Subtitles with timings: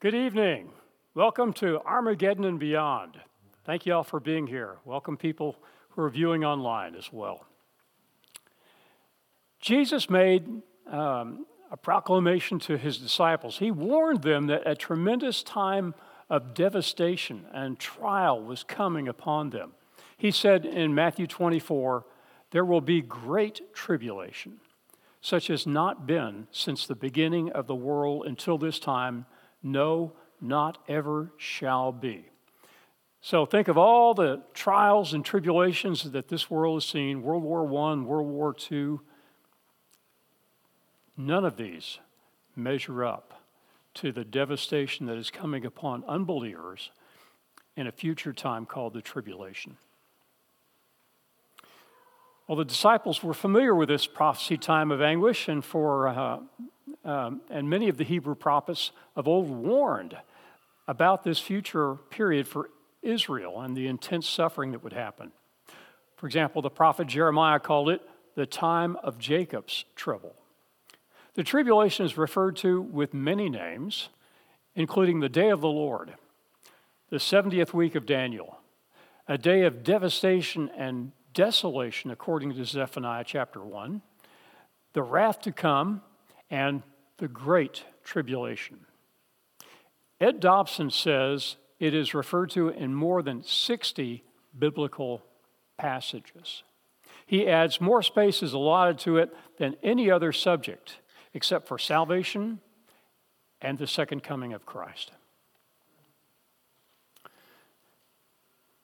[0.00, 0.70] Good evening.
[1.16, 3.18] Welcome to Armageddon and Beyond.
[3.64, 4.76] Thank you all for being here.
[4.84, 5.56] Welcome people
[5.88, 7.44] who are viewing online as well.
[9.60, 13.58] Jesus made um, a proclamation to his disciples.
[13.58, 15.96] He warned them that a tremendous time
[16.30, 19.72] of devastation and trial was coming upon them.
[20.16, 22.04] He said in Matthew 24,
[22.52, 24.60] There will be great tribulation,
[25.20, 29.26] such as not been since the beginning of the world until this time,
[29.72, 32.26] no, not ever shall be.
[33.20, 37.62] So think of all the trials and tribulations that this world has seen World War
[37.62, 38.98] I, World War II.
[41.16, 41.98] None of these
[42.54, 43.42] measure up
[43.94, 46.90] to the devastation that is coming upon unbelievers
[47.76, 49.76] in a future time called the tribulation.
[52.46, 56.38] Well, the disciples were familiar with this prophecy time of anguish, and for uh,
[57.04, 60.16] um, and many of the Hebrew prophets of old warned
[60.86, 62.70] about this future period for
[63.02, 65.32] Israel and the intense suffering that would happen.
[66.16, 68.02] For example, the prophet Jeremiah called it
[68.34, 70.34] the time of Jacob's trouble.
[71.34, 74.08] The tribulation is referred to with many names,
[74.74, 76.14] including the day of the Lord,
[77.10, 78.58] the 70th week of Daniel,
[79.28, 84.02] a day of devastation and desolation, according to Zephaniah chapter 1,
[84.94, 86.02] the wrath to come,
[86.50, 86.82] and
[87.18, 88.86] the great tribulation.
[90.20, 94.24] Ed Dobson says it is referred to in more than 60
[94.58, 95.22] biblical
[95.76, 96.62] passages.
[97.26, 100.98] He adds more space is allotted to it than any other subject,
[101.34, 102.60] except for salvation
[103.60, 105.12] and the second coming of Christ.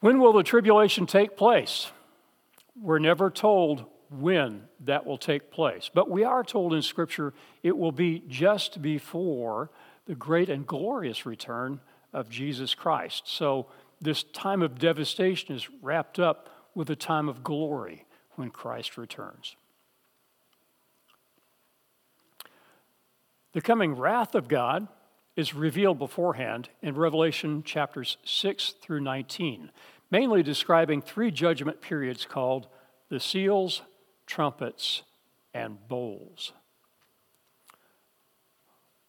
[0.01, 1.91] When will the tribulation take place?
[2.79, 7.77] We're never told when that will take place, but we are told in Scripture it
[7.77, 9.71] will be just before
[10.07, 11.81] the great and glorious return
[12.13, 13.25] of Jesus Christ.
[13.27, 13.67] So,
[14.01, 18.05] this time of devastation is wrapped up with a time of glory
[18.35, 19.57] when Christ returns.
[23.53, 24.89] The coming wrath of God
[25.37, 29.71] is revealed beforehand in Revelation chapters 6 through 19
[30.15, 32.69] mainly describing three judgment periods called
[33.09, 33.83] the seals,
[34.27, 35.03] trumpets,
[35.53, 36.53] and bowls.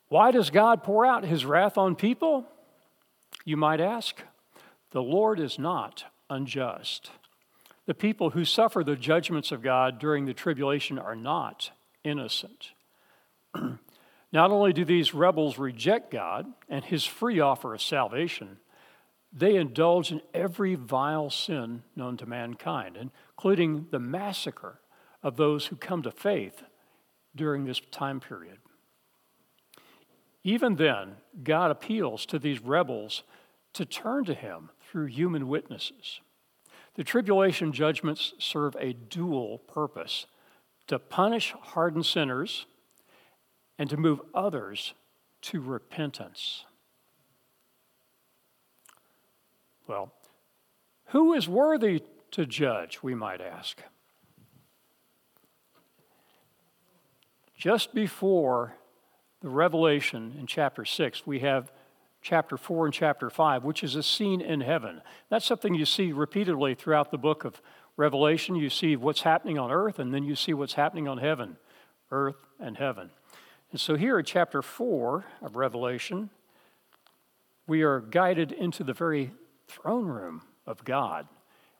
[0.08, 2.46] Why does God pour out his wrath on people?
[3.44, 4.22] You might ask.
[4.92, 7.12] The Lord is not unjust.
[7.86, 11.72] The people who suffer the judgments of God during the tribulation are not
[12.04, 12.72] innocent.
[14.32, 18.58] not only do these rebels reject God and his free offer of salvation,
[19.34, 24.80] they indulge in every vile sin known to mankind, including the massacre
[25.26, 26.62] of those who come to faith
[27.36, 28.60] during this time period.
[30.44, 33.24] Even then, God appeals to these rebels
[33.74, 36.20] to turn to Him through human witnesses.
[36.94, 40.28] The tribulation judgments serve a dual purpose
[40.86, 42.68] to punish hardened sinners
[43.80, 44.94] and to move others
[45.42, 46.66] to repentance.
[49.88, 50.14] Well,
[51.08, 53.82] who is worthy to judge, we might ask?
[57.66, 58.76] Just before
[59.42, 61.72] the revelation in chapter 6, we have
[62.22, 65.02] chapter 4 and chapter 5, which is a scene in heaven.
[65.32, 67.64] That's something you see repeatedly throughout the book of
[67.98, 68.54] Revelation.
[68.54, 71.58] You see what's happening on earth, and then you see what's happening on heaven,
[72.12, 73.10] earth and heaven.
[73.72, 76.30] And so here in chapter 4 of Revelation,
[77.66, 79.32] we are guided into the very
[79.68, 81.28] throne room of God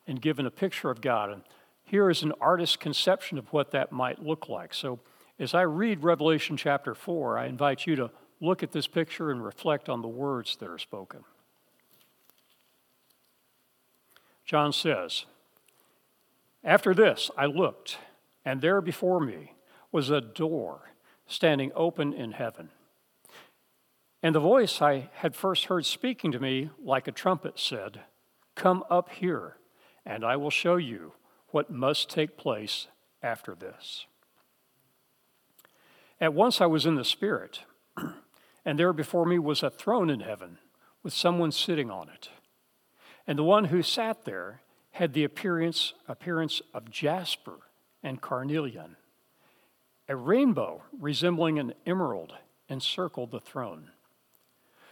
[0.04, 1.30] and given a picture of God.
[1.30, 1.42] And
[1.84, 4.74] here is an artist's conception of what that might look like.
[4.74, 4.98] So
[5.38, 8.10] as I read Revelation chapter 4, I invite you to
[8.40, 11.24] look at this picture and reflect on the words that are spoken.
[14.44, 15.26] John says,
[16.64, 17.98] After this I looked,
[18.44, 19.52] and there before me
[19.92, 20.92] was a door
[21.26, 22.70] standing open in heaven.
[24.22, 28.00] And the voice I had first heard speaking to me like a trumpet said,
[28.54, 29.56] Come up here,
[30.04, 31.12] and I will show you
[31.48, 32.86] what must take place
[33.22, 34.06] after this.
[36.20, 37.60] At once I was in the Spirit,
[38.64, 40.58] and there before me was a throne in heaven
[41.02, 42.30] with someone sitting on it.
[43.26, 47.58] And the one who sat there had the appearance, appearance of jasper
[48.02, 48.96] and carnelian.
[50.08, 52.34] A rainbow resembling an emerald
[52.68, 53.90] encircled the throne.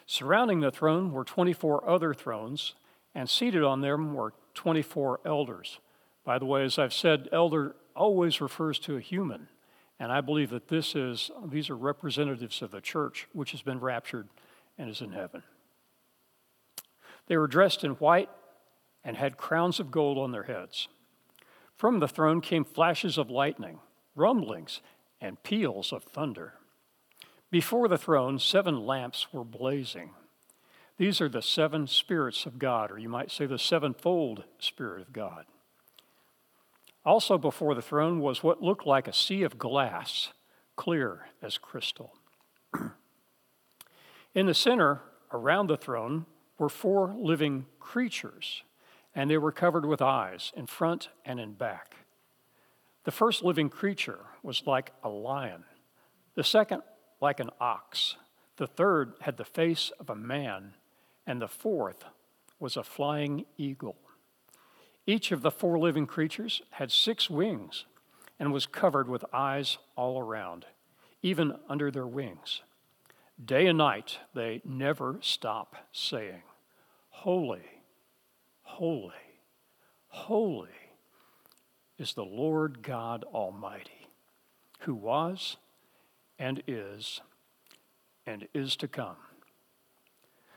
[0.07, 2.75] Surrounding the throne were 24 other thrones,
[3.15, 5.79] and seated on them were 24 elders.
[6.25, 9.49] By the way, as I've said, elder always refers to a human.
[10.01, 13.81] And I believe that this is, these are representatives of the church, which has been
[13.81, 14.29] raptured
[14.77, 15.43] and is in heaven.
[17.27, 18.29] They were dressed in white
[19.05, 20.89] and had crowns of gold on their heads.
[21.77, 23.81] From the throne came flashes of lightning,
[24.15, 24.81] rumblings,
[25.21, 26.55] and peals of thunder.
[27.51, 30.11] Before the throne, seven lamps were blazing.
[30.97, 35.13] These are the seven spirits of God, or you might say the sevenfold Spirit of
[35.13, 35.45] God.
[37.05, 40.33] Also before the throne was what looked like a sea of glass,
[40.77, 42.15] clear as crystal.
[44.35, 45.03] In the center,
[45.33, 46.27] around the throne,
[46.59, 48.63] were four living creatures,
[49.15, 51.97] and they were covered with eyes in front and in back.
[53.05, 55.65] The first living creature was like a lion,
[56.35, 56.83] the second,
[57.21, 58.17] like an ox,
[58.57, 60.75] the third had the face of a man,
[61.27, 62.05] and the fourth
[62.59, 63.97] was a flying eagle.
[65.07, 67.85] Each of the four living creatures had six wings
[68.39, 70.67] and was covered with eyes all around,
[71.23, 72.63] even under their wings.
[73.43, 76.43] Day and night they never stop saying,
[77.11, 77.63] Holy,
[78.63, 79.13] holy,
[80.09, 80.69] holy
[81.99, 84.09] is the Lord God Almighty,
[84.81, 85.57] who was
[86.39, 87.21] and is
[88.27, 89.17] and is to come.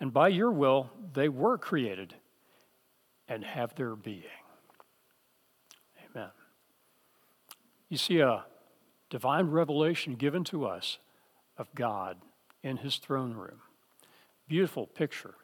[0.00, 2.14] and by your will they were created
[3.28, 4.22] and have their being.
[6.10, 6.30] Amen.
[7.88, 8.44] You see a
[9.10, 10.98] divine revelation given to us
[11.58, 12.18] of God
[12.62, 13.60] in his throne room.
[14.48, 15.34] Beautiful picture.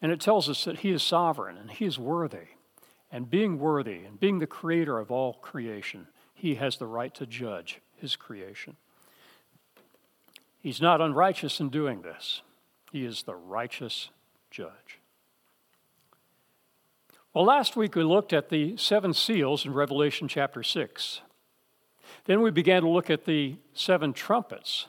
[0.00, 2.48] And it tells us that he is sovereign and he is worthy.
[3.10, 7.26] And being worthy and being the creator of all creation, he has the right to
[7.26, 8.76] judge his creation.
[10.60, 12.40] He's not unrighteous in doing this.
[12.92, 14.10] He is the righteous
[14.50, 15.00] judge.
[17.32, 21.22] Well, last week we looked at the seven seals in Revelation chapter 6.
[22.26, 24.88] Then we began to look at the seven trumpets.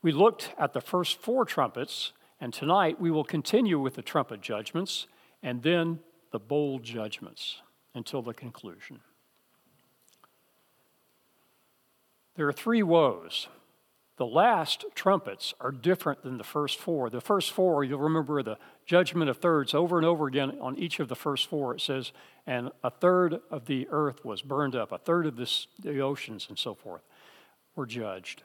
[0.00, 4.40] We looked at the first four trumpets, and tonight we will continue with the trumpet
[4.40, 5.06] judgments
[5.42, 5.98] and then
[6.30, 7.60] the bowl judgments
[7.94, 9.00] until the conclusion.
[12.36, 13.48] There are three woes
[14.22, 17.10] the last trumpets are different than the first four.
[17.10, 21.00] The first four, you'll remember the judgment of thirds over and over again on each
[21.00, 21.74] of the first four.
[21.74, 22.12] It says,
[22.46, 26.46] and a third of the earth was burned up, a third of this, the oceans
[26.48, 27.02] and so forth
[27.74, 28.44] were judged.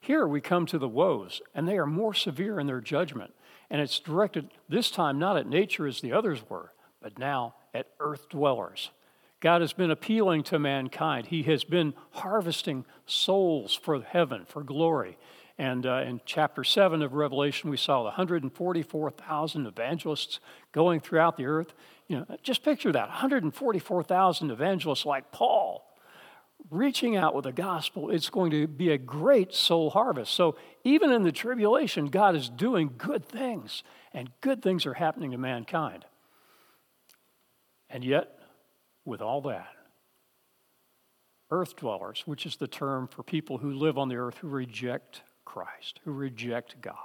[0.00, 3.34] Here we come to the woes, and they are more severe in their judgment.
[3.68, 6.72] And it's directed this time not at nature as the others were,
[7.02, 8.88] but now at earth dwellers.
[9.42, 11.26] God has been appealing to mankind.
[11.26, 15.18] He has been harvesting souls for heaven, for glory.
[15.58, 20.38] And uh, in chapter 7 of Revelation, we saw 144,000 evangelists
[20.70, 21.74] going throughout the earth.
[22.06, 25.84] You know, just picture that 144,000 evangelists like Paul
[26.70, 28.10] reaching out with the gospel.
[28.10, 30.34] It's going to be a great soul harvest.
[30.34, 33.82] So, even in the tribulation, God is doing good things,
[34.14, 36.04] and good things are happening to mankind.
[37.90, 38.38] And yet,
[39.04, 39.74] with all that,
[41.50, 45.22] earth dwellers, which is the term for people who live on the earth who reject
[45.44, 46.96] Christ, who reject God,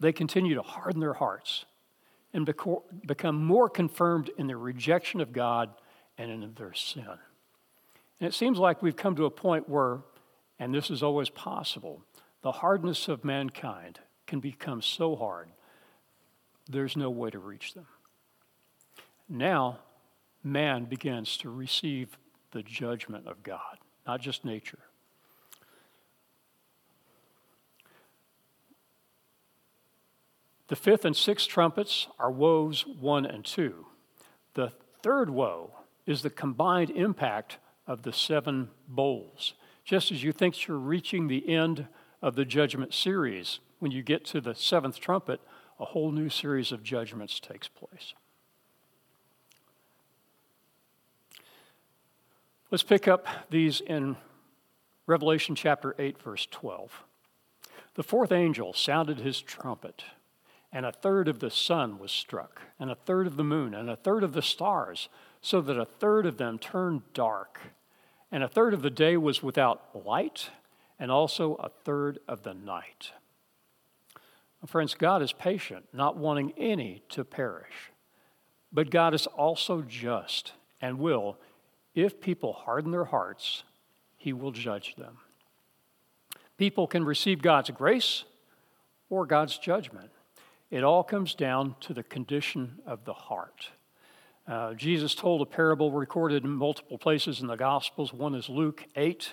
[0.00, 1.64] they continue to harden their hearts
[2.32, 2.44] and
[3.06, 5.70] become more confirmed in their rejection of God
[6.18, 7.06] and in their sin.
[8.20, 10.00] And it seems like we've come to a point where,
[10.58, 12.02] and this is always possible,
[12.42, 15.48] the hardness of mankind can become so hard,
[16.68, 17.86] there's no way to reach them.
[19.28, 19.78] Now,
[20.44, 22.18] man begins to receive
[22.52, 24.78] the judgment of God, not just nature.
[30.68, 33.86] The fifth and sixth trumpets are woes one and two.
[34.54, 34.72] The
[35.02, 35.72] third woe
[36.06, 39.54] is the combined impact of the seven bowls.
[39.84, 41.86] Just as you think you're reaching the end
[42.22, 45.40] of the judgment series, when you get to the seventh trumpet,
[45.78, 48.14] a whole new series of judgments takes place.
[52.74, 54.16] Let's pick up these in
[55.06, 57.04] Revelation chapter 8, verse 12.
[57.94, 60.02] The fourth angel sounded his trumpet,
[60.72, 63.88] and a third of the sun was struck, and a third of the moon, and
[63.88, 65.08] a third of the stars,
[65.40, 67.60] so that a third of them turned dark,
[68.32, 70.50] and a third of the day was without light,
[70.98, 73.12] and also a third of the night.
[74.66, 77.92] Friends, God is patient, not wanting any to perish.
[78.72, 81.38] But God is also just and will,
[81.94, 83.62] if people harden their hearts,
[84.16, 85.18] He will judge them.
[86.56, 88.24] People can receive God's grace
[89.10, 90.10] or God's judgment.
[90.70, 93.68] It all comes down to the condition of the heart.
[94.46, 98.12] Uh, Jesus told a parable recorded in multiple places in the Gospels.
[98.12, 99.32] One is Luke 8,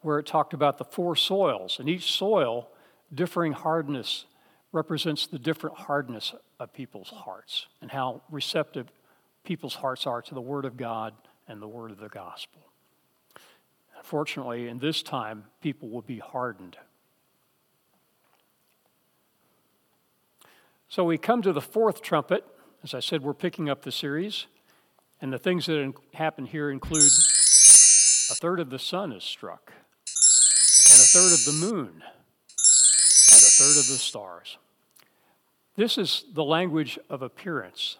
[0.00, 2.68] where it talked about the four soils, and each soil,
[3.12, 4.24] differing hardness,
[4.72, 8.86] represents the different hardness of people's hearts and how receptive
[9.44, 11.12] people's hearts are to the Word of God
[11.50, 12.62] and the Word of the gospel.
[13.98, 16.76] Unfortunately, in this time, people will be hardened.
[20.88, 22.44] So we come to the fourth trumpet.
[22.84, 24.46] As I said, we're picking up the series.
[25.20, 29.72] And the things that happen here include a third of the sun is struck,
[30.06, 34.56] and a third of the moon, and a third of the stars.
[35.76, 37.98] This is the language of appearance.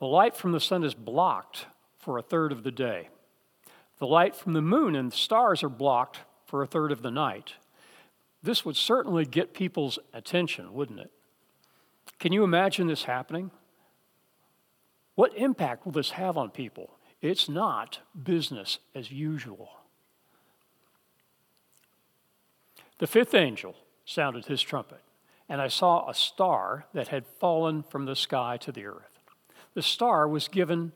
[0.00, 1.66] The light from the sun is blocked
[2.02, 3.08] for a third of the day.
[3.98, 7.10] The light from the moon and the stars are blocked for a third of the
[7.10, 7.54] night.
[8.42, 11.10] This would certainly get people's attention, wouldn't it?
[12.18, 13.50] Can you imagine this happening?
[15.14, 16.98] What impact will this have on people?
[17.22, 19.70] It's not business as usual.
[22.98, 25.00] The fifth angel sounded his trumpet
[25.52, 29.18] and I saw a star that had fallen from the sky to the earth.
[29.74, 30.92] The star was given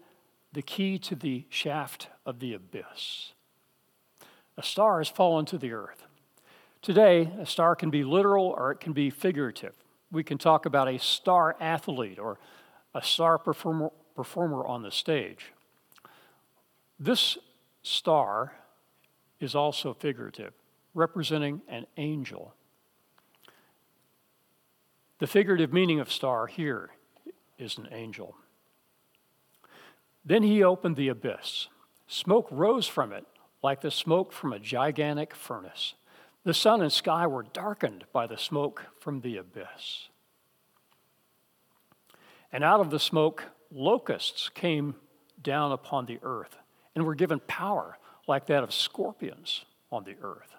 [0.57, 3.33] the key to the shaft of the abyss.
[4.57, 6.05] A star has fallen to the earth.
[6.81, 9.75] Today, a star can be literal or it can be figurative.
[10.11, 12.39] We can talk about a star athlete or
[12.95, 15.53] a star performer, performer on the stage.
[16.99, 17.37] This
[17.83, 18.55] star
[19.39, 20.55] is also figurative,
[20.95, 22.55] representing an angel
[25.19, 26.91] the figurative meaning of star here
[27.59, 28.37] is an angel.
[30.27, 31.69] Then he opened the abyss.
[32.09, 33.25] Smoke rose from it
[33.63, 35.95] like the smoke from a gigantic furnace.
[36.45, 40.09] The sun and sky were darkened by the smoke from the abyss.
[42.53, 44.97] And out of the smoke, locusts came
[45.43, 46.57] down upon the earth
[46.95, 50.55] and were given power like that of scorpions on the earth.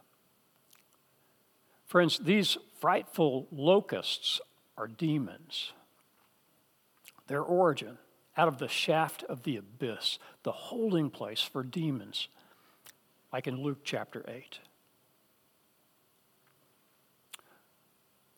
[1.85, 4.39] Friends, these frightful locusts
[4.77, 5.71] are demons.
[7.27, 7.97] Their origin,
[8.37, 12.27] out of the shaft of the abyss, the holding place for demons,
[13.33, 14.59] like in Luke chapter 8.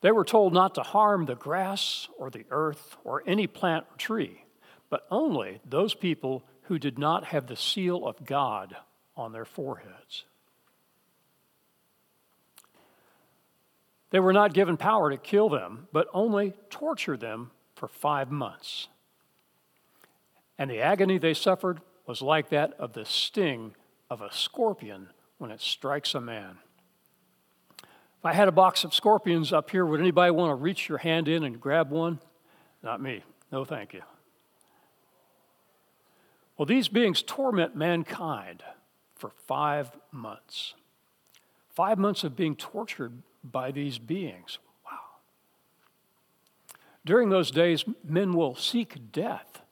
[0.00, 3.96] They were told not to harm the grass or the earth or any plant or
[3.98, 4.44] tree,
[4.88, 8.76] but only those people who did not have the seal of God
[9.16, 10.24] on their foreheads.
[14.10, 18.88] They were not given power to kill them, but only torture them for five months.
[20.60, 23.74] And the agony they suffered was like that of the sting
[24.10, 26.58] of a scorpion when it strikes a man.
[27.78, 30.98] If I had a box of scorpions up here, would anybody want to reach your
[30.98, 32.20] hand in and grab one?
[32.82, 33.24] Not me.
[33.50, 34.02] No, thank you.
[36.58, 38.62] Well, these beings torment mankind
[39.16, 40.74] for five months.
[41.70, 44.58] Five months of being tortured by these beings.
[44.84, 44.98] Wow.
[47.06, 49.62] During those days, men will seek death,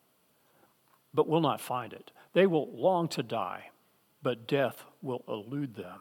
[1.14, 2.10] but will not find it.
[2.32, 3.70] They will long to die,
[4.22, 6.00] but death will elude them.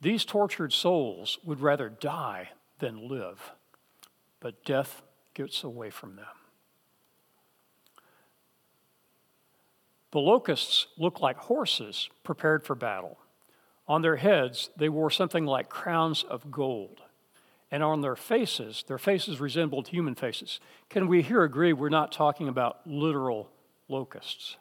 [0.00, 3.52] These tortured souls would rather die than live,
[4.40, 5.02] but death
[5.34, 6.26] gets away from them.
[10.10, 13.18] The locusts look like horses prepared for battle.
[13.86, 17.02] On their heads, they wore something like crowns of gold.
[17.70, 20.60] And on their faces, their faces resembled human faces.
[20.88, 23.50] Can we here agree we're not talking about literal
[23.88, 24.56] locusts?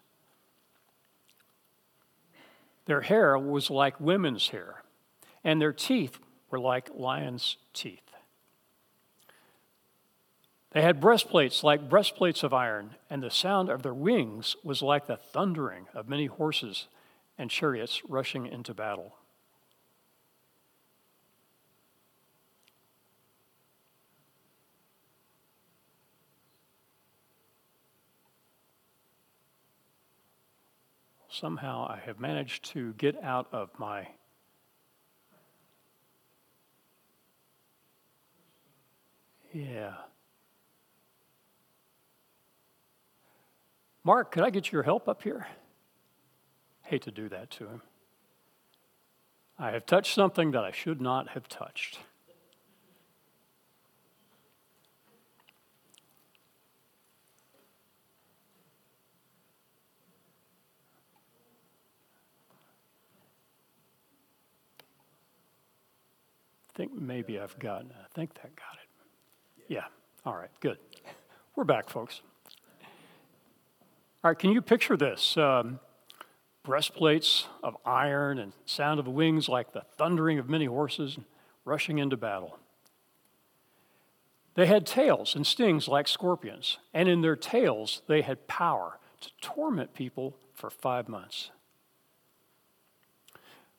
[2.86, 4.84] Their hair was like women's hair,
[5.44, 6.20] and their teeth
[6.50, 8.00] were like lions' teeth.
[10.72, 15.08] They had breastplates like breastplates of iron, and the sound of their wings was like
[15.08, 16.88] the thundering of many horses
[17.38, 19.17] and chariots rushing into battle.
[31.40, 34.08] Somehow I have managed to get out of my
[39.54, 39.94] Yeah.
[44.04, 45.46] Mark, could I get your help up here?
[46.82, 47.82] Hate to do that to him.
[49.60, 52.00] I have touched something that I should not have touched.
[66.78, 69.68] Think maybe I've gotten I think that got it.
[69.68, 69.86] Yeah.
[70.26, 70.78] All right, good.
[71.56, 72.22] We're back, folks.
[74.24, 75.36] All right, can you picture this?
[75.38, 75.80] Um,
[76.64, 81.18] breastplates of iron and sound of wings like the thundering of many horses
[81.66, 82.60] rushing into battle.
[84.54, 89.30] They had tails and stings like scorpions, and in their tails they had power to
[89.42, 91.50] torment people for five months.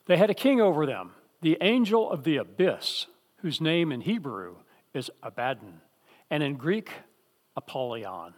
[0.06, 3.06] They had a king over them, the angel of the abyss,
[3.38, 4.56] whose name in Hebrew
[4.94, 5.80] is Abaddon,
[6.30, 6.90] and in Greek,
[7.56, 8.34] Apollyon.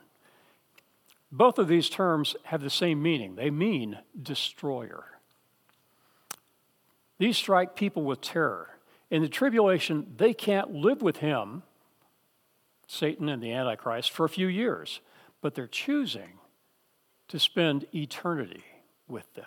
[1.33, 3.37] Both of these terms have the same meaning.
[3.37, 5.05] They mean destroyer.
[7.19, 8.79] These strike people with terror.
[9.11, 11.63] In the tribulation, they can't live with him,
[12.87, 15.01] Satan and the Antichrist, for a few years,
[15.41, 16.39] but they're choosing
[17.29, 18.65] to spend eternity
[19.07, 19.45] with them.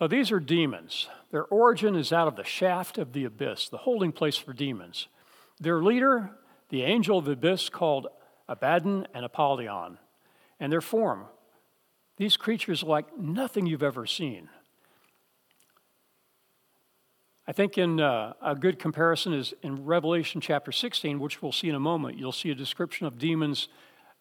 [0.00, 1.10] So these are demons.
[1.30, 5.08] Their origin is out of the shaft of the abyss, the holding place for demons.
[5.60, 6.30] Their leader,
[6.70, 8.06] the angel of the abyss, called
[8.48, 9.98] Abaddon and Apollyon,
[10.58, 11.26] and their form.
[12.16, 14.48] These creatures are like nothing you've ever seen.
[17.46, 21.68] I think in uh, a good comparison is in Revelation chapter 16, which we'll see
[21.68, 22.16] in a moment.
[22.16, 23.68] You'll see a description of demons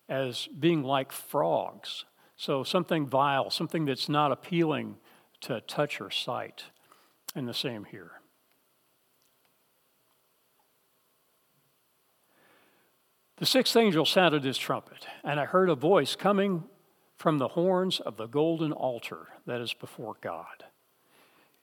[0.10, 2.04] as being like frogs.
[2.36, 4.98] So something vile, something that's not appealing
[5.42, 6.66] to touch or sight.
[7.36, 8.12] And the same here.
[13.38, 16.66] The sixth angel sounded his trumpet, and I heard a voice coming
[17.16, 20.66] from the horns of the golden altar that is before God.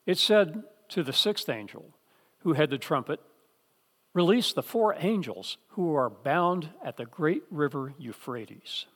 [0.06, 1.94] It said to the sixth angel
[2.40, 3.20] who had the trumpet,
[4.14, 8.87] Release the four angels who are bound at the great river Euphrates.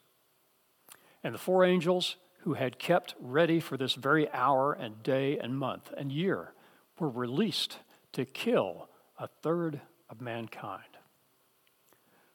[1.22, 5.58] And the four angels who had kept ready for this very hour and day and
[5.58, 6.52] month and year
[6.98, 7.78] were released
[8.12, 10.82] to kill a third of mankind.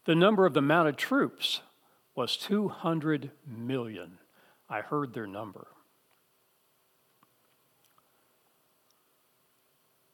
[0.05, 1.61] The number of the mounted troops
[2.15, 4.19] was 200 million.
[4.69, 5.67] I heard their number.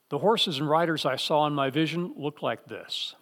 [0.10, 3.16] The horses and riders I saw in my vision looked like this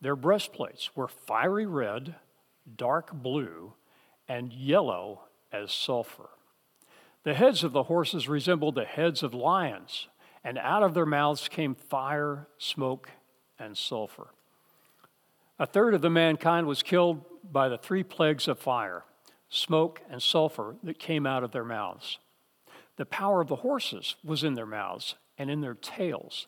[0.00, 2.14] their breastplates were fiery red,
[2.76, 3.72] dark blue,
[4.28, 5.22] and yellow
[5.62, 6.30] as sulfur.
[7.24, 10.08] The heads of the horses resembled the heads of lions,
[10.44, 13.10] and out of their mouths came fire, smoke,
[13.58, 14.28] and sulfur.
[15.58, 19.04] A third of the mankind was killed by the three plagues of fire,
[19.48, 22.18] smoke, and sulfur that came out of their mouths.
[22.96, 26.46] The power of the horses was in their mouths, and in their tails,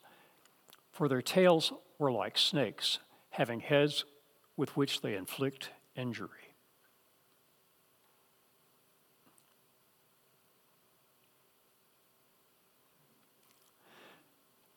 [0.92, 2.98] for their tails were like snakes,
[3.30, 4.04] having heads
[4.56, 6.47] with which they inflict injury.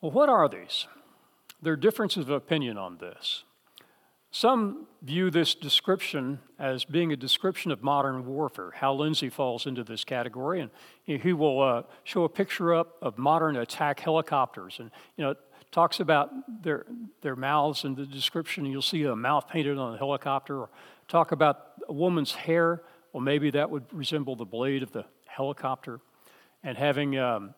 [0.01, 0.87] Well, what are these?
[1.61, 3.43] There are differences of opinion on this.
[4.31, 8.71] Some view this description as being a description of modern warfare.
[8.71, 10.71] Hal Lindsey falls into this category, and
[11.03, 15.35] he will uh, show a picture up of modern attack helicopters, and you know
[15.69, 16.31] talks about
[16.63, 16.85] their
[17.21, 18.65] their mouths and the description.
[18.65, 20.69] You'll see a mouth painted on a helicopter, or
[21.09, 22.83] talk about a woman's hair.
[23.11, 25.99] Well, maybe that would resemble the blade of the helicopter,
[26.63, 27.53] and having um,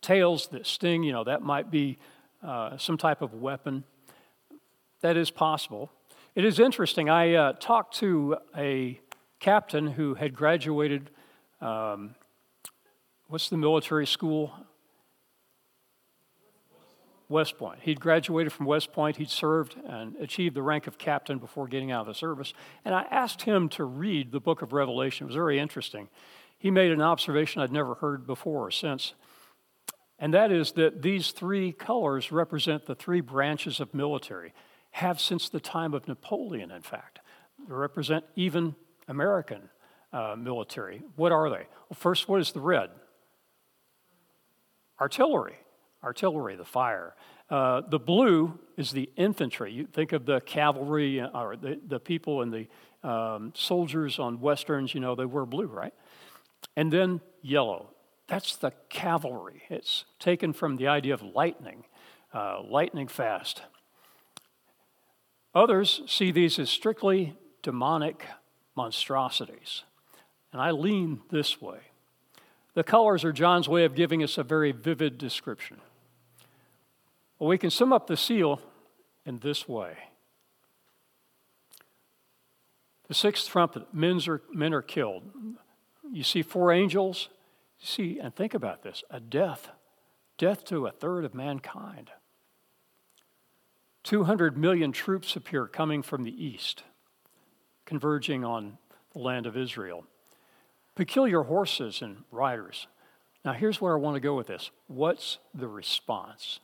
[0.00, 1.02] tails that sting.
[1.02, 1.98] You know that might be
[2.42, 3.84] uh, some type of weapon
[5.00, 5.90] that is possible.
[6.34, 7.08] It is interesting.
[7.08, 9.00] I uh, talked to a
[9.40, 11.10] captain who had graduated.
[11.60, 12.14] Um,
[13.28, 14.52] what's the military school?
[17.28, 17.80] West Point.
[17.82, 19.16] He'd graduated from West Point.
[19.16, 22.54] He'd served and achieved the rank of captain before getting out of the service.
[22.84, 25.26] And I asked him to read the book of Revelation.
[25.26, 26.08] It was very interesting.
[26.58, 29.12] He made an observation I'd never heard before or since.
[30.18, 34.52] And that is that these three colors represent the three branches of military
[34.90, 37.20] have since the time of Napoleon, in fact.
[37.66, 38.74] They represent even
[39.06, 39.68] American
[40.12, 41.02] uh, military.
[41.16, 41.66] What are they?
[41.88, 42.90] Well, first, what is the red?
[45.00, 45.56] Artillery.
[46.02, 47.14] Artillery, the fire.
[47.50, 49.72] Uh, the blue is the infantry.
[49.72, 54.40] You think of the cavalry uh, or the, the people and the um, soldiers on
[54.40, 55.94] westerns, you know, they wear blue, right?
[56.76, 57.90] And then yellow.
[58.28, 59.62] That's the cavalry.
[59.68, 61.84] It's taken from the idea of lightning,
[62.32, 63.62] uh, lightning fast.
[65.54, 68.26] Others see these as strictly demonic
[68.76, 69.82] monstrosities.
[70.52, 71.78] And I lean this way.
[72.74, 75.78] The colors are John's way of giving us a very vivid description.
[77.38, 78.60] Well, we can sum up the seal
[79.24, 79.96] in this way
[83.08, 85.24] The sixth trumpet, men are, men are killed.
[86.12, 87.30] You see four angels.
[87.80, 89.70] See, and think about this a death
[90.38, 92.10] death to a third of mankind.
[94.04, 96.84] 200 million troops appear coming from the east,
[97.84, 98.78] converging on
[99.12, 100.04] the land of Israel.
[100.94, 102.86] Peculiar horses and riders.
[103.44, 104.70] Now, here's where I want to go with this.
[104.86, 106.60] What's the response?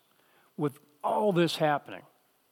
[0.57, 2.03] With all this happening,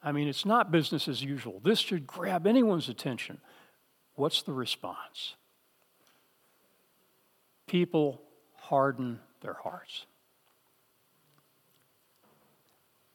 [0.01, 1.59] I mean, it's not business as usual.
[1.63, 3.39] This should grab anyone's attention.
[4.15, 5.35] What's the response?
[7.67, 8.21] People
[8.69, 10.05] harden their hearts.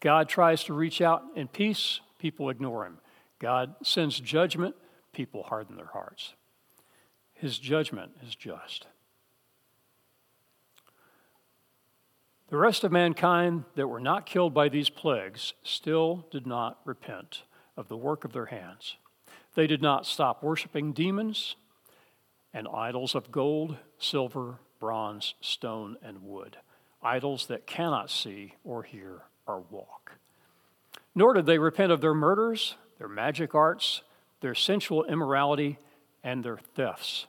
[0.01, 2.99] God tries to reach out in peace, people ignore him.
[3.39, 4.75] God sends judgment,
[5.13, 6.35] people harden their hearts.
[7.33, 8.87] His judgment is just.
[12.49, 17.43] The rest of mankind that were not killed by these plagues still did not repent
[17.77, 18.97] of the work of their hands.
[19.55, 21.57] They did not stop worshiping demons
[22.53, 26.57] and idols of gold, silver, bronze, stone, and wood,
[27.03, 30.13] idols that cannot see or hear or walk.
[31.15, 34.03] Nor did they repent of their murders, their magic arts,
[34.41, 35.79] their sensual immorality,
[36.23, 37.27] and their thefts.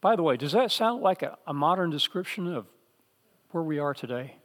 [0.00, 2.66] By the way, does that sound like a, a modern description of
[3.50, 4.36] where we are today?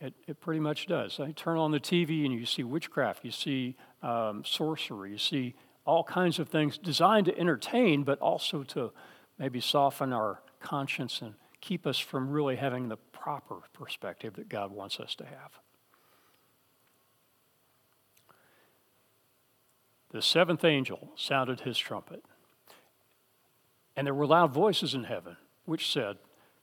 [0.00, 1.18] It, it pretty much does.
[1.18, 5.54] I turn on the TV and you see witchcraft, you see um, sorcery, you see
[5.86, 8.92] all kinds of things designed to entertain, but also to
[9.38, 14.72] maybe soften our conscience and keep us from really having the proper perspective that God
[14.72, 15.52] wants us to have.
[20.10, 22.24] The seventh angel sounded his trumpet,
[23.94, 26.16] and there were loud voices in heaven which said,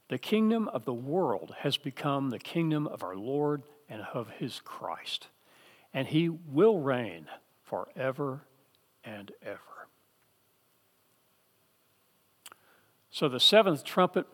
[0.10, 4.60] The kingdom of the world has become the kingdom of our Lord and of his
[4.66, 5.30] Christ,
[5.94, 7.28] and he will reign
[7.64, 8.42] forever
[9.06, 9.73] and ever.
[13.14, 14.26] So the seventh trumpet,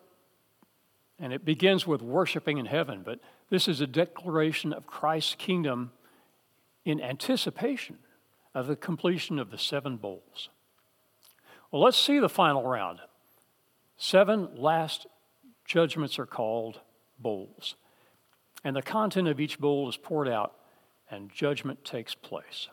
[1.19, 5.91] and it begins with worshiping in heaven, but this is a declaration of Christ's kingdom
[6.85, 7.97] in anticipation
[8.55, 10.47] of the completion of the seven bowls.
[11.69, 12.99] Well, let's see the final round.
[13.97, 15.07] Seven last
[15.65, 16.79] judgments are called
[17.19, 17.75] bowls,
[18.63, 20.55] and the content of each bowl is poured out,
[21.11, 22.69] and judgment takes place.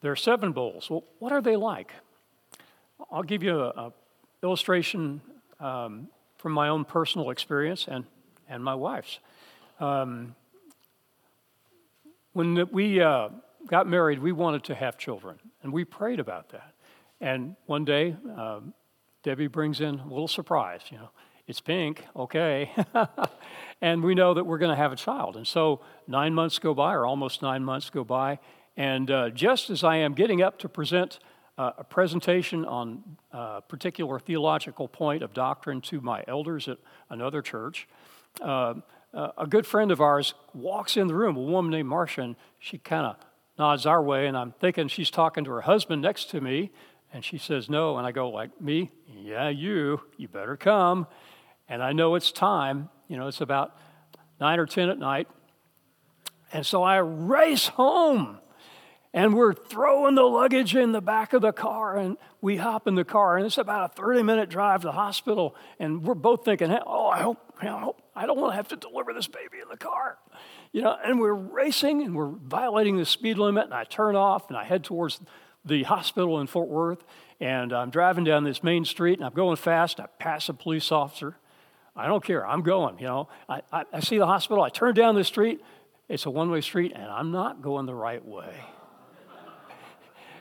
[0.00, 0.88] There are seven bowls.
[0.88, 1.92] Well, what are they like?
[3.10, 3.92] I'll give you an
[4.42, 5.20] illustration
[5.58, 6.08] um,
[6.38, 8.04] from my own personal experience and,
[8.48, 9.18] and my wife's.
[9.78, 10.34] Um,
[12.32, 13.28] when we uh,
[13.66, 16.74] got married, we wanted to have children, and we prayed about that.
[17.20, 18.72] And one day, um,
[19.22, 21.10] Debbie brings in a little surprise, you know,
[21.46, 22.70] it's pink, okay.
[23.82, 25.36] and we know that we're going to have a child.
[25.36, 28.38] And so nine months go by, or almost nine months go by,
[28.80, 31.18] and uh, just as I am getting up to present
[31.58, 36.78] uh, a presentation on a uh, particular theological point of doctrine to my elders at
[37.10, 37.86] another church,
[38.40, 38.72] uh,
[39.12, 42.36] uh, a good friend of ours walks in the room, a woman named Marcia, and
[42.58, 43.16] she kind of
[43.58, 46.70] nods our way, and I'm thinking she's talking to her husband next to me,
[47.12, 48.92] and she says no, and I go like, me?
[49.06, 51.06] Yeah, you, you better come.
[51.68, 53.76] And I know it's time, you know, it's about
[54.40, 55.28] nine or 10 at night,
[56.50, 58.38] and so I race home
[59.12, 62.94] and we're throwing the luggage in the back of the car, and we hop in
[62.94, 65.56] the car, and it's about a 30 minute drive to the hospital.
[65.80, 68.76] And we're both thinking, oh, I hope, I hope, I don't want to have to
[68.76, 70.18] deliver this baby in the car.
[70.72, 74.48] You know, and we're racing and we're violating the speed limit, and I turn off
[74.48, 75.20] and I head towards
[75.64, 77.04] the hospital in Fort Worth,
[77.40, 79.98] and I'm driving down this main street, and I'm going fast.
[79.98, 81.36] I pass a police officer.
[81.96, 82.46] I don't care.
[82.46, 83.00] I'm going.
[83.00, 84.62] You know, I, I, I see the hospital.
[84.62, 85.60] I turn down the street.
[86.08, 88.54] It's a one-way street, and I'm not going the right way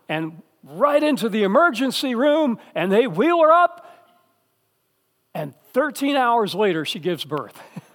[0.09, 3.85] and right into the emergency room, and they wheel her up.
[5.33, 7.57] And 13 hours later, she gives birth.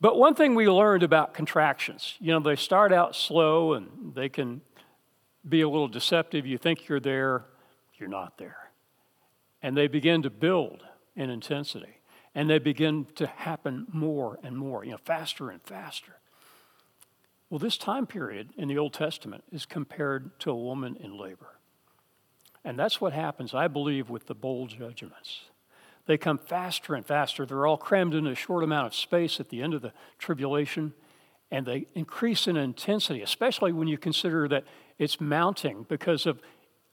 [0.00, 4.28] but one thing we learned about contractions, you know, they start out slow and they
[4.28, 4.60] can
[5.48, 6.44] be a little deceptive.
[6.44, 7.46] You think you're there,
[7.94, 8.70] you're not there.
[9.62, 10.82] And they begin to build
[11.14, 12.00] in intensity.
[12.34, 16.14] And they begin to happen more and more, you know, faster and faster.
[17.52, 21.58] Well, this time period in the Old Testament is compared to a woman in labor.
[22.64, 25.42] And that's what happens, I believe, with the bowl judgments.
[26.06, 27.44] They come faster and faster.
[27.44, 30.94] They're all crammed in a short amount of space at the end of the tribulation,
[31.50, 34.64] and they increase in intensity, especially when you consider that
[34.98, 36.40] it's mounting because of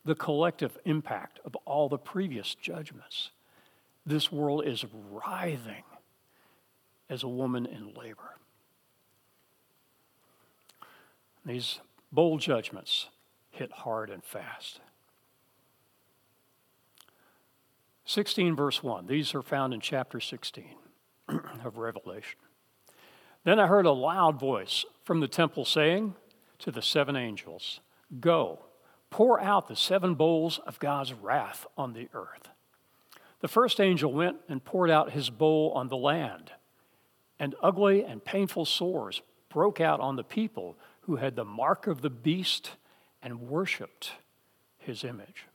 [0.03, 3.29] the collective impact of all the previous judgments.
[4.05, 5.85] This world is writhing
[7.09, 8.35] as a woman in labor.
[11.45, 11.79] These
[12.11, 13.09] bowl judgments
[13.51, 14.81] hit hard and fast.
[18.05, 19.05] 16, verse 1.
[19.07, 20.75] These are found in chapter 16
[21.63, 22.39] of Revelation.
[23.43, 26.15] Then I heard a loud voice from the temple saying
[26.59, 27.79] to the seven angels,
[28.19, 28.65] Go,
[29.09, 32.49] pour out the seven bowls of God's wrath on the earth.
[33.41, 36.51] The first angel went and poured out his bowl on the land,
[37.39, 40.77] and ugly and painful sores broke out on the people
[41.09, 42.73] who had the mark of the beast
[43.23, 44.11] and worshiped
[44.77, 45.45] his image.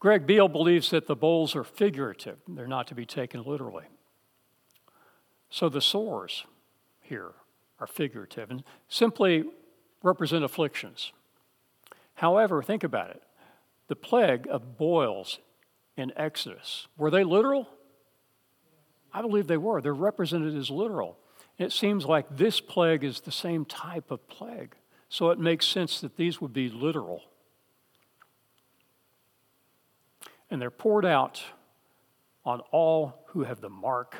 [0.00, 3.84] Greg Beale believes that the bowls are figurative, they're not to be taken literally.
[5.50, 6.46] So the sores
[7.02, 7.32] here
[7.78, 9.44] are figurative and simply
[10.02, 11.12] represent afflictions.
[12.14, 13.22] However, think about it
[13.88, 15.40] the plague of boils
[15.94, 17.68] in Exodus, were they literal?
[19.12, 19.82] I believe they were.
[19.82, 21.18] They're represented as literal.
[21.58, 24.74] It seems like this plague is the same type of plague.
[25.08, 27.22] So it makes sense that these would be literal.
[30.50, 31.42] And they're poured out
[32.44, 34.16] on all who have the mark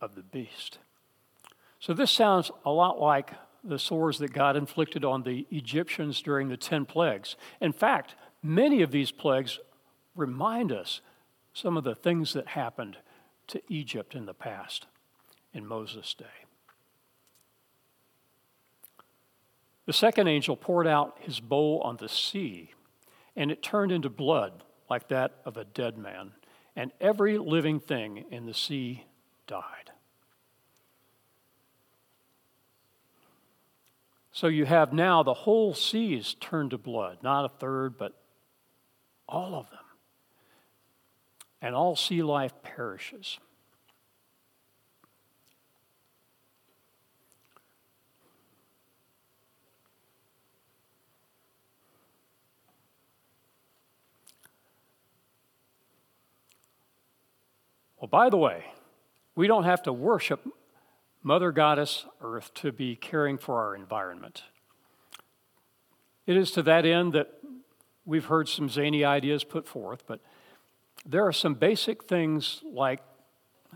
[0.00, 0.78] of the beast.
[1.78, 3.32] So this sounds a lot like
[3.62, 7.36] the sores that God inflicted on the Egyptians during the 10 plagues.
[7.60, 9.58] In fact, many of these plagues
[10.14, 11.00] remind us
[11.52, 12.98] some of the things that happened
[13.46, 14.86] to Egypt in the past,
[15.52, 16.43] in Moses' day.
[19.86, 22.72] The second angel poured out his bowl on the sea,
[23.36, 26.32] and it turned into blood like that of a dead man,
[26.74, 29.04] and every living thing in the sea
[29.46, 29.90] died.
[34.32, 38.14] So you have now the whole seas turned to blood, not a third, but
[39.28, 39.78] all of them.
[41.62, 43.38] And all sea life perishes.
[58.04, 58.66] Well, by the way,
[59.34, 60.46] we don't have to worship
[61.22, 64.42] Mother Goddess Earth to be caring for our environment.
[66.26, 67.32] It is to that end that
[68.04, 70.20] we've heard some zany ideas put forth, but
[71.06, 73.00] there are some basic things like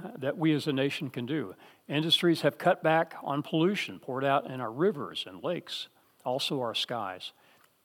[0.05, 1.55] uh, that we as a nation can do.
[1.89, 5.89] Industries have cut back on pollution poured out in our rivers and lakes,
[6.23, 7.33] also our skies.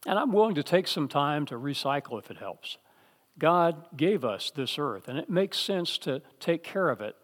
[0.05, 2.79] And I'm willing to take some time to recycle if it helps.
[3.37, 7.15] God gave us this earth, and it makes sense to take care of it,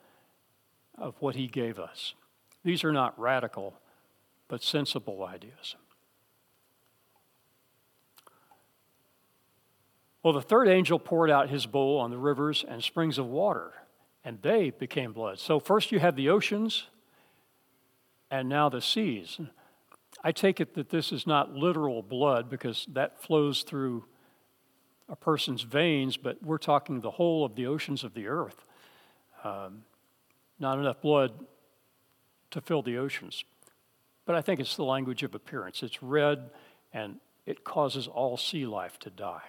[0.98, 2.14] of what He gave us.
[2.64, 3.80] These are not radical,
[4.48, 5.76] but sensible ideas.
[10.24, 13.72] Well, the third angel poured out his bowl on the rivers and springs of water,
[14.24, 15.40] and they became blood.
[15.40, 16.88] So, first you have the oceans,
[18.30, 19.40] and now the seas.
[20.22, 24.06] I take it that this is not literal blood because that flows through
[25.10, 28.66] a person's veins, but we're talking the whole of the oceans of the earth.
[29.44, 29.84] Um,
[30.60, 31.32] not enough blood
[32.52, 33.44] to fill the oceans.
[34.26, 35.82] But I think it's the language of appearance.
[35.82, 36.52] It's red
[36.94, 39.42] and it causes all sea life to die.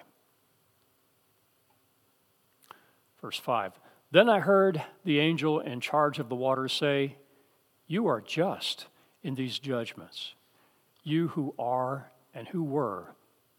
[3.21, 3.73] Verse 5
[4.11, 7.17] Then I heard the angel in charge of the waters say,
[7.87, 8.87] You are just
[9.23, 10.35] in these judgments,
[11.05, 13.15] you who are and who were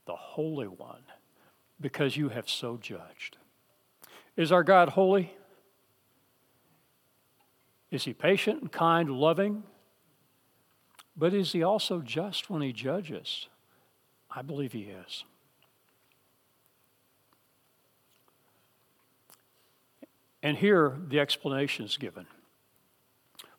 [0.06, 1.04] the Holy One
[1.82, 3.38] because you have so judged.
[4.38, 5.34] Is our God holy?
[7.90, 9.64] Is he patient and kind, loving?
[11.18, 13.48] But is he also just when he judges?
[14.30, 15.26] I believe he is.
[20.42, 22.26] And here the explanation is given.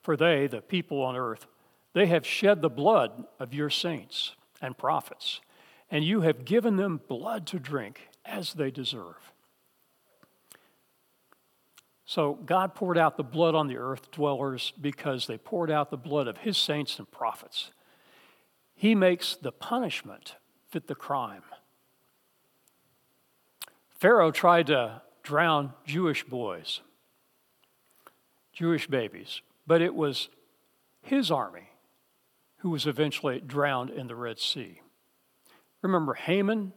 [0.00, 1.46] For they, the people on earth,
[1.92, 5.40] they have shed the blood of your saints and prophets,
[5.90, 9.32] and you have given them blood to drink as they deserve.
[12.04, 15.96] So God poured out the blood on the earth dwellers because they poured out the
[15.96, 17.70] blood of his saints and prophets.
[18.74, 20.36] He makes the punishment
[20.68, 21.42] fit the crime.
[23.98, 26.80] Pharaoh tried to drown Jewish boys,
[28.52, 30.28] Jewish babies, but it was
[31.00, 31.70] his army
[32.58, 34.80] who was eventually drowned in the Red Sea.
[35.82, 36.72] Remember Haman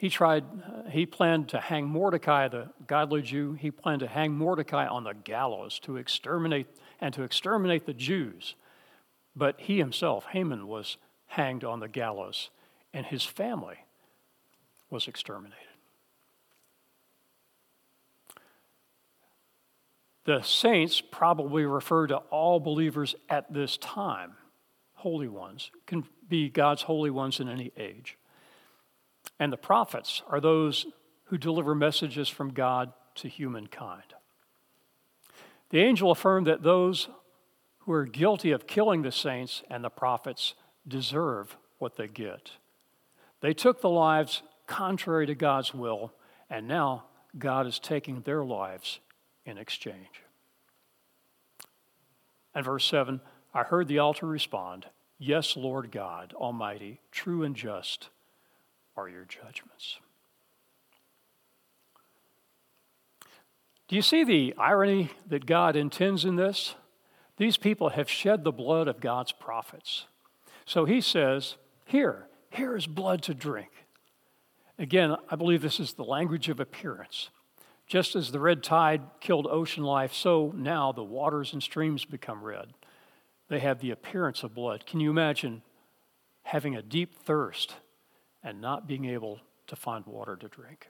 [0.00, 4.32] he tried, uh, he planned to hang Mordecai, the godly Jew, he planned to hang
[4.32, 6.68] Mordecai on the gallows to exterminate
[7.02, 8.54] and to exterminate the Jews.
[9.36, 12.48] But he himself, Haman, was hanged on the gallows,
[12.94, 13.76] and his family
[14.88, 15.58] was exterminated.
[20.24, 24.32] The saints probably refer to all believers at this time,
[24.94, 28.16] holy ones, can be God's holy ones in any age.
[29.40, 30.86] And the prophets are those
[31.24, 34.14] who deliver messages from God to humankind.
[35.70, 37.08] The angel affirmed that those
[37.80, 40.54] who are guilty of killing the saints and the prophets
[40.86, 42.52] deserve what they get.
[43.40, 46.12] They took the lives contrary to God's will,
[46.50, 47.04] and now
[47.38, 49.00] God is taking their lives
[49.46, 50.22] in exchange.
[52.54, 53.22] And verse 7
[53.54, 54.86] I heard the altar respond,
[55.18, 58.10] Yes, Lord God Almighty, true and just
[59.00, 59.98] are your judgments.
[63.88, 66.74] Do you see the irony that God intends in this?
[67.38, 70.06] These people have shed the blood of God's prophets.
[70.66, 73.70] So he says, Here, here is blood to drink.
[74.78, 77.30] Again, I believe this is the language of appearance.
[77.86, 82.42] Just as the red tide killed ocean life, so now the waters and streams become
[82.42, 82.74] red.
[83.48, 84.86] They have the appearance of blood.
[84.86, 85.62] Can you imagine
[86.42, 87.74] having a deep thirst
[88.42, 90.88] and not being able to find water to drink?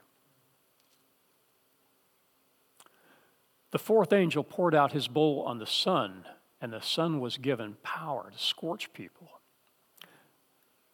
[3.71, 6.25] The fourth angel poured out his bowl on the sun,
[6.61, 9.29] and the sun was given power to scorch people.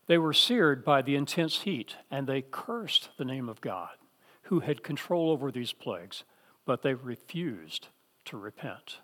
[0.05, 3.97] They were seared by the intense heat, and they cursed the name of God,
[4.43, 6.23] who had control over these plagues,
[6.65, 7.87] but they refused
[8.25, 8.99] to repent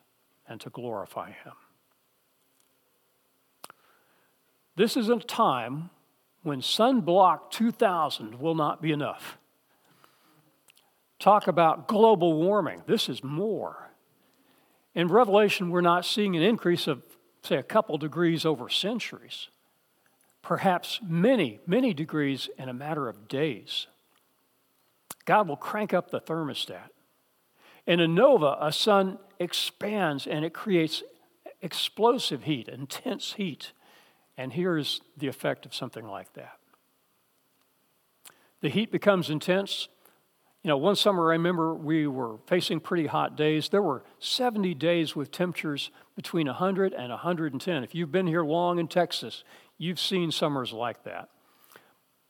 [0.47, 1.53] and to glorify him.
[4.75, 5.89] This is a time
[6.43, 9.37] when Sunblock 2000 will not be enough.
[11.19, 12.83] Talk about global warming.
[12.85, 13.91] This is more.
[14.93, 17.03] In Revelation, we're not seeing an increase of,
[17.43, 19.47] say, a couple degrees over centuries,
[20.41, 23.87] perhaps many, many degrees in a matter of days.
[25.25, 26.89] God will crank up the thermostat.
[27.87, 31.03] In a nova, a sun expands and it creates
[31.61, 33.71] explosive heat, intense heat.
[34.37, 36.57] And here's the effect of something like that
[38.61, 39.89] the heat becomes intense,
[40.63, 43.67] you know, one summer I remember we were facing pretty hot days.
[43.67, 47.83] There were 70 days with temperatures between 100 and 110.
[47.83, 49.43] If you've been here long in Texas,
[49.77, 51.27] you've seen summers like that.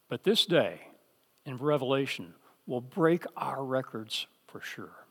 [0.10, 0.88] But this day
[1.46, 2.34] in Revelation
[2.66, 5.03] will break our records for sure.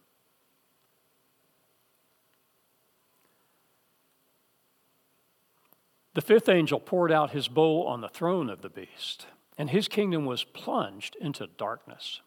[6.15, 9.89] The fifth angel poured out his bowl on the throne of the beast, and his
[9.89, 12.21] kingdom was plunged into darkness.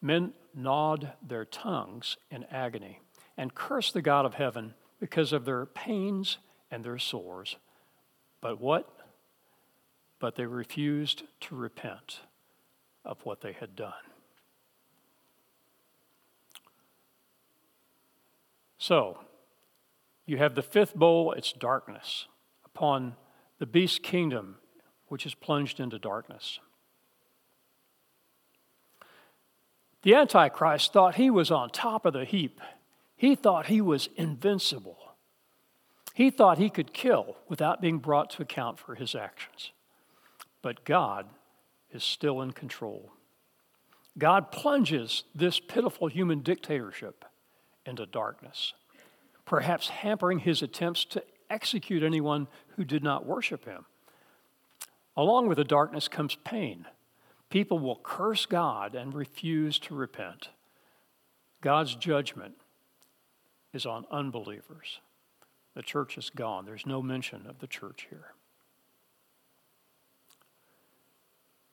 [0.00, 3.00] Men gnawed their tongues in agony
[3.36, 6.38] and cursed the God of heaven because of their pains
[6.70, 7.56] and their sores.
[8.40, 8.90] But what?
[10.18, 12.20] But they refused to repent
[13.04, 13.92] of what they had done.
[18.78, 19.20] So,
[20.26, 22.26] you have the fifth bowl, it's darkness
[22.74, 23.16] upon
[23.58, 24.56] the beast kingdom,
[25.08, 26.58] which is plunged into darkness.
[30.02, 32.60] The Antichrist thought he was on top of the heap.
[33.16, 34.98] He thought he was invincible.
[36.14, 39.70] He thought he could kill without being brought to account for his actions.
[40.60, 41.26] But God
[41.92, 43.12] is still in control.
[44.18, 47.24] God plunges this pitiful human dictatorship
[47.86, 48.74] into darkness,
[49.46, 53.84] perhaps hampering his attempts to execute anyone who did not worship him.
[55.16, 56.86] Along with the darkness comes pain
[57.52, 60.48] people will curse God and refuse to repent.
[61.60, 62.54] God's judgment
[63.74, 65.00] is on unbelievers.
[65.74, 66.64] The church is gone.
[66.64, 68.32] There's no mention of the church here.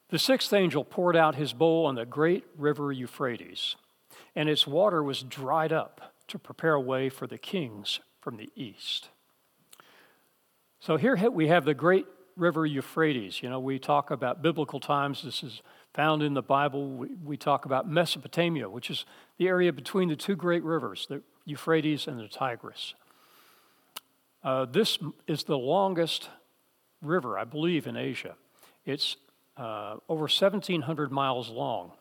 [0.10, 3.78] The sixth angel poured out his bowl on the great river Euphrates,
[4.36, 8.50] and its water was dried up to prepare a way for the kings from the
[8.54, 9.10] east.
[10.82, 12.06] So here we have the great
[12.38, 13.44] river Euphrates.
[13.44, 15.24] You know, we talk about biblical times.
[15.24, 15.62] This is
[15.94, 16.90] found in the Bible.
[16.92, 19.06] We, we talk about Mesopotamia, which is
[19.38, 22.94] the area between the two great rivers, the Euphrates and the Tigris.
[24.42, 26.30] Uh, this is the longest
[27.02, 28.36] river, I believe, in Asia.
[28.86, 29.18] It's
[29.58, 31.92] uh, over 1,700 miles long.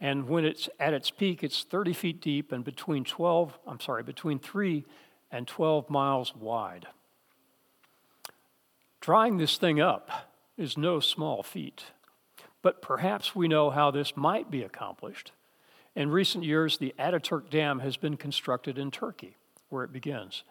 [0.00, 4.04] And when it's at its peak, it's 30 feet deep and between 12, I'm sorry,
[4.04, 4.84] between 3
[5.32, 6.86] and 12 miles wide.
[9.00, 10.10] Drying this thing up
[10.58, 11.84] is no small feat,
[12.60, 15.32] but perhaps we know how this might be accomplished.
[15.96, 19.36] In recent years, the Ataturk Dam has been constructed in Turkey,
[19.70, 20.44] where it begins.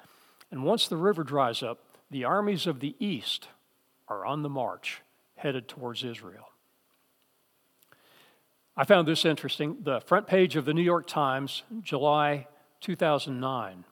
[0.52, 1.80] And once the river dries up,
[2.10, 3.48] the armies of the east
[4.08, 5.02] are on the march,
[5.36, 6.50] headed towards Israel.
[8.76, 9.78] I found this interesting.
[9.84, 12.48] The front page of the New York Times, July
[12.82, 13.86] 2009,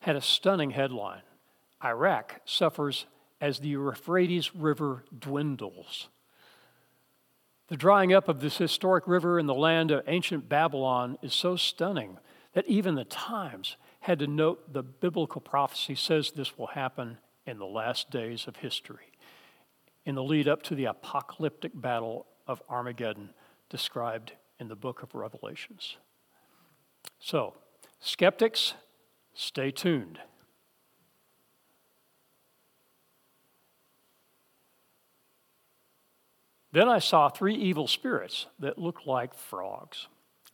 [0.00, 1.22] had a stunning headline
[1.82, 3.06] Iraq suffers
[3.40, 6.08] as the Euphrates River dwindles.
[7.68, 11.56] The drying up of this historic river in the land of ancient Babylon is so
[11.56, 12.18] stunning
[12.52, 17.58] that even the times had to note the biblical prophecy says this will happen in
[17.58, 19.12] the last days of history,
[20.04, 23.30] in the lead up to the apocalyptic battle of Armageddon
[23.68, 25.96] described in the book of Revelations.
[27.18, 27.54] So,
[28.00, 28.74] skeptics,
[29.34, 30.20] stay tuned.
[36.76, 40.08] Then I saw three evil spirits that looked like frogs.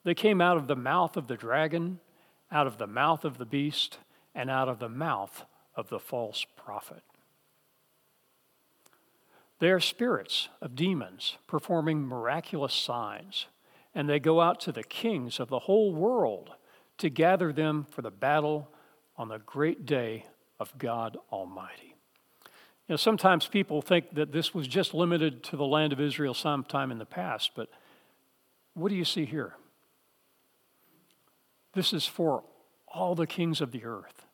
[0.05, 1.99] They came out of the mouth of the dragon,
[2.49, 3.99] out of the mouth of the beast,
[4.33, 5.45] and out of the mouth
[5.75, 7.03] of the false prophet.
[9.59, 13.47] They are spirits of demons performing miraculous signs,
[13.93, 16.51] and they go out to the kings of the whole world
[16.99, 18.71] to gather them for the battle
[19.17, 20.27] on the great day
[20.61, 21.92] of God Almighty.
[22.89, 26.35] You know, sometimes people think that this was just limited to the land of Israel
[26.35, 27.69] sometime in the past, but
[28.75, 29.55] what do you see here?
[31.75, 32.43] This is for
[32.87, 34.27] all the kings of the earth.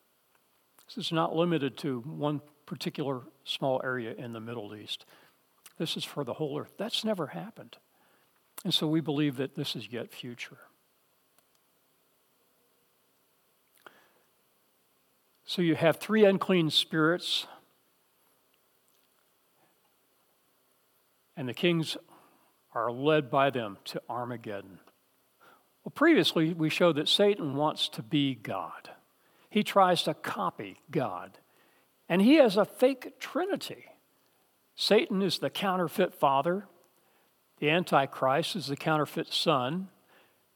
[0.87, 5.05] This is not limited to one particular small area in the Middle East.
[5.77, 6.73] This is for the whole earth.
[6.77, 7.77] That's never happened.
[8.65, 10.57] And so we believe that this is yet future.
[15.45, 17.47] So you have three unclean spirits,
[21.39, 21.95] and the kings
[22.75, 24.79] are led by them to Armageddon.
[25.85, 28.89] Well, previously, we showed that Satan wants to be God.
[29.49, 31.37] He tries to copy God.
[32.09, 33.85] And he has a fake trinity.
[34.75, 36.65] Satan is the counterfeit father,
[37.59, 39.87] the Antichrist is the counterfeit son,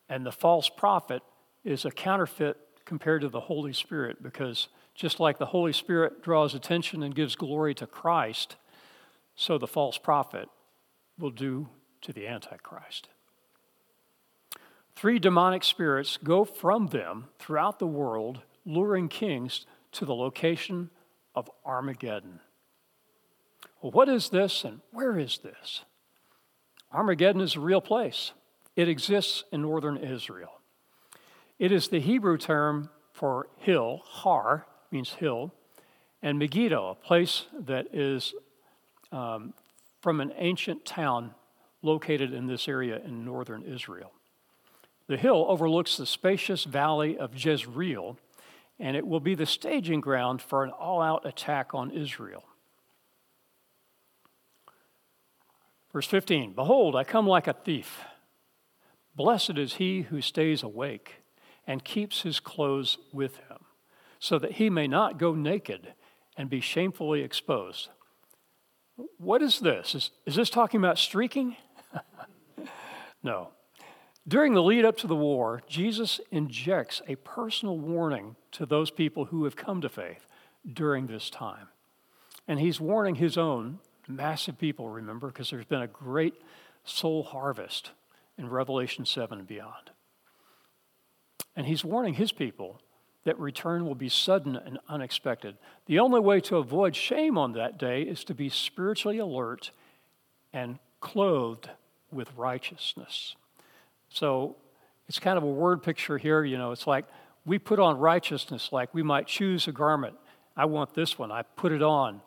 [0.09, 1.21] and the false prophet
[1.63, 6.53] is a counterfeit compared to the Holy Spirit because just like the Holy Spirit draws
[6.53, 8.57] attention and gives glory to Christ,
[9.34, 10.49] so the false prophet
[11.18, 11.70] will do
[12.01, 13.09] to the Antichrist.
[14.95, 20.89] Three demonic spirits go from them throughout the world, luring kings to the location
[21.36, 22.39] of Armageddon.
[23.82, 25.84] Well, what is this and where is this?
[26.91, 28.32] Armageddon is a real place.
[28.76, 30.61] It exists in northern Israel.
[31.59, 35.53] It is the Hebrew term for hill, har means hill,
[36.22, 38.34] and Megiddo, a place that is
[39.11, 39.53] um,
[40.04, 41.34] from an ancient town
[41.82, 44.12] located in this area in northern Israel.
[45.08, 48.18] The hill overlooks the spacious valley of Jezreel,
[48.78, 52.43] and it will be the staging ground for an all out attack on Israel.
[55.93, 58.01] Verse 15 Behold, I come like a thief.
[59.16, 61.22] Blessed is he who stays awake
[61.66, 63.60] and keeps his clothes with him,
[64.20, 65.93] so that he may not go naked
[66.36, 67.88] and be shamefully exposed.
[69.18, 69.96] What is this?
[69.96, 71.56] Is, is this talking about streaking?
[73.24, 73.50] no.
[74.28, 79.26] During the lead up to the war, Jesus injects a personal warning to those people
[79.26, 80.26] who have come to faith
[80.72, 81.68] during this time.
[82.48, 86.36] And he's warning his own massive people, remember, because there's been a great
[86.84, 87.91] soul harvest
[88.38, 89.91] in Revelation 7 and beyond.
[91.56, 92.82] And he's warning his people
[93.26, 95.57] that return will be sudden and unexpected.
[95.86, 99.71] The only way to avoid shame on that day is to be spiritually alert
[100.51, 101.69] and clothed
[102.11, 103.36] with righteousness.
[104.09, 104.57] So
[105.07, 106.43] it's kind of a word picture here.
[106.43, 107.05] You know, it's like
[107.45, 110.15] we put on righteousness, like we might choose a garment.
[110.55, 112.21] I want this one, I put it on.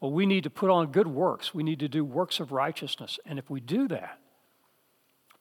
[0.00, 1.54] Well, we need to put on good works.
[1.54, 3.20] We need to do works of righteousness.
[3.24, 4.18] And if we do that,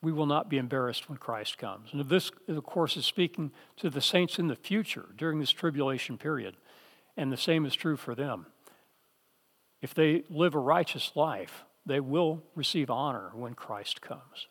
[0.01, 1.89] we will not be embarrassed when Christ comes.
[1.93, 6.17] And this, of course, is speaking to the saints in the future during this tribulation
[6.17, 6.55] period.
[7.15, 8.47] And the same is true for them.
[9.81, 14.47] If they live a righteous life, they will receive honor when Christ comes.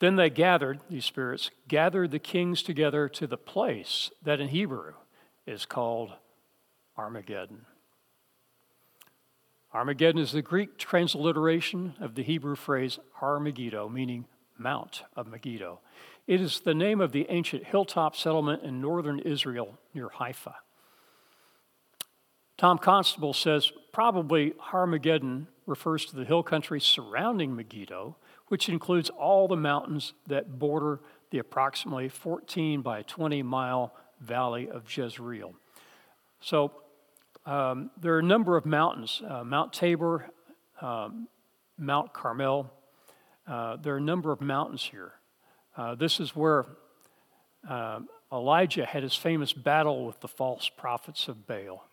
[0.00, 4.92] Then they gathered, these spirits, gathered the kings together to the place that in Hebrew
[5.46, 6.12] is called
[6.96, 7.64] Armageddon.
[9.74, 15.80] Armageddon is the Greek transliteration of the Hebrew phrase Har Megiddo, meaning Mount of Megiddo.
[16.28, 20.54] It is the name of the ancient hilltop settlement in northern Israel near Haifa.
[22.56, 28.14] Tom Constable says probably Armageddon refers to the hill country surrounding Megiddo,
[28.46, 31.00] which includes all the mountains that border
[31.30, 35.52] the approximately 14 by 20 mile valley of Jezreel.
[36.40, 36.70] So
[37.46, 40.26] um, there are a number of mountains uh, Mount Tabor,
[40.80, 41.28] um,
[41.78, 42.70] Mount Carmel.
[43.46, 45.12] Uh, there are a number of mountains here.
[45.76, 46.64] Uh, this is where
[47.68, 51.86] um, Elijah had his famous battle with the false prophets of Baal.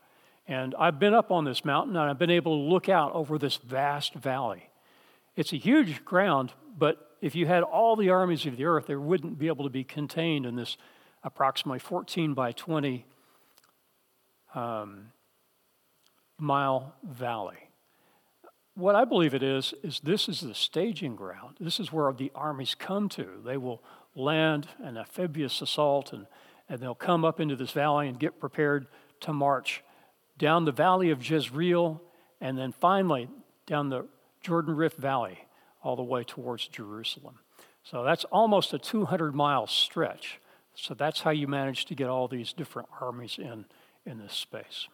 [0.47, 3.37] And I've been up on this mountain and I've been able to look out over
[3.37, 4.69] this vast valley.
[5.35, 8.95] It's a huge ground, but if you had all the armies of the earth, they
[8.95, 10.77] wouldn't be able to be contained in this
[11.23, 13.05] approximately 14 by 20
[14.55, 15.11] um,
[16.41, 17.69] mile valley.
[18.75, 21.57] What I believe it is, is this is the staging ground.
[21.59, 23.27] This is where the armies come to.
[23.45, 23.83] They will
[24.15, 26.25] land an amphibious assault and,
[26.67, 28.87] and they'll come up into this valley and get prepared
[29.21, 29.83] to march
[30.37, 32.01] down the valley of Jezreel
[32.39, 33.29] and then finally
[33.67, 34.07] down the
[34.41, 35.37] Jordan Rift Valley
[35.83, 37.39] all the way towards Jerusalem.
[37.83, 40.39] So that's almost a 200 mile stretch.
[40.73, 43.65] So that's how you manage to get all these different armies in
[44.05, 44.87] in this space.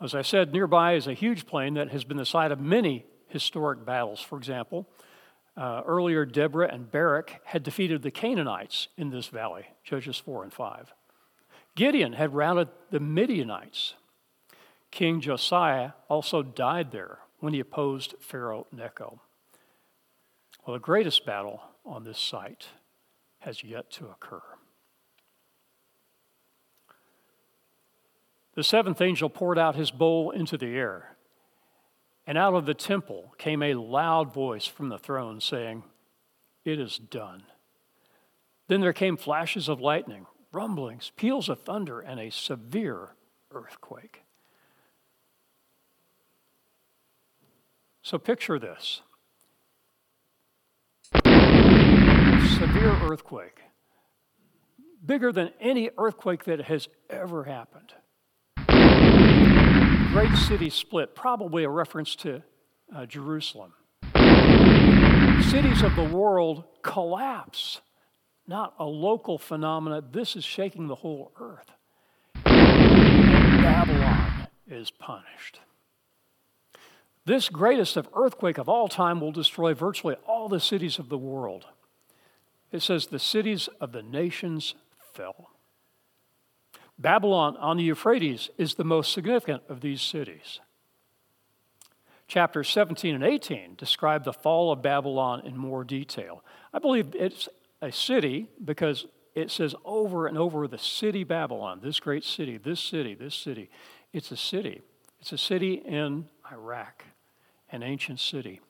[0.00, 3.06] As I said, nearby is a huge plain that has been the site of many
[3.28, 4.20] historic battles.
[4.20, 4.86] For example,
[5.56, 10.52] uh, earlier Deborah and Barak had defeated the Canaanites in this valley, Judges 4 and
[10.52, 10.92] 5.
[11.74, 13.94] Gideon had routed the Midianites.
[14.90, 19.20] King Josiah also died there when he opposed Pharaoh Necho.
[20.66, 22.68] Well, the greatest battle on this site
[23.40, 24.42] has yet to occur.
[28.56, 31.14] The seventh angel poured out his bowl into the air,
[32.26, 35.84] and out of the temple came a loud voice from the throne saying,
[36.64, 37.42] It is done.
[38.68, 43.10] Then there came flashes of lightning, rumblings, peals of thunder, and a severe
[43.52, 44.22] earthquake.
[48.00, 49.02] So picture this
[52.56, 53.60] severe earthquake,
[55.04, 57.92] bigger than any earthquake that has ever happened
[60.16, 62.42] great city split, probably a reference to
[62.94, 63.74] uh, Jerusalem.
[65.50, 67.82] Cities of the world collapse,
[68.46, 70.06] not a local phenomenon.
[70.12, 71.70] This is shaking the whole earth.
[72.46, 75.60] And Babylon is punished.
[77.26, 81.18] This greatest of earthquake of all time will destroy virtually all the cities of the
[81.18, 81.66] world.
[82.72, 84.76] It says the cities of the nations
[85.12, 85.50] fell.
[86.98, 90.60] Babylon on the Euphrates is the most significant of these cities.
[92.28, 96.42] Chapters 17 and 18 describe the fall of Babylon in more detail.
[96.72, 97.48] I believe it's
[97.80, 102.80] a city because it says over and over the city Babylon, this great city, this
[102.80, 103.70] city, this city.
[104.12, 104.80] It's a city.
[105.20, 107.04] It's a city in Iraq,
[107.70, 108.60] an ancient city.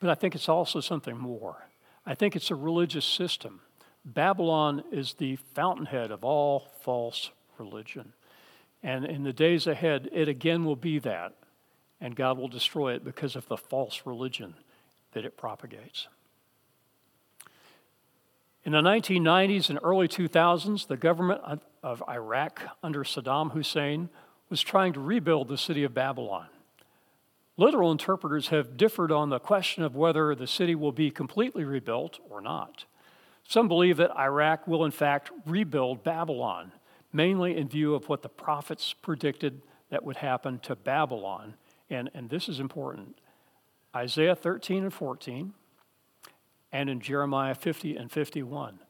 [0.00, 1.68] But I think it's also something more.
[2.04, 3.60] I think it's a religious system
[4.06, 8.12] Babylon is the fountainhead of all false religion.
[8.82, 11.34] And in the days ahead, it again will be that.
[12.00, 14.54] And God will destroy it because of the false religion
[15.12, 16.06] that it propagates.
[18.64, 21.40] In the 1990s and early 2000s, the government
[21.82, 24.08] of Iraq under Saddam Hussein
[24.50, 26.46] was trying to rebuild the city of Babylon.
[27.56, 32.20] Literal interpreters have differed on the question of whether the city will be completely rebuilt
[32.28, 32.84] or not.
[33.48, 36.72] Some believe that Iraq will, in fact, rebuild Babylon,
[37.12, 41.54] mainly in view of what the prophets predicted that would happen to Babylon.
[41.88, 43.18] And, and this is important
[43.94, 45.54] Isaiah 13 and 14,
[46.70, 48.80] and in Jeremiah 50 and 51.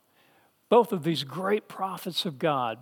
[0.68, 2.78] Both of these great prophets of God,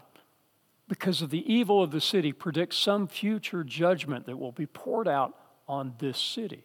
[0.88, 5.06] because of the evil of the city, predict some future judgment that will be poured
[5.06, 5.36] out
[5.68, 6.64] on this city.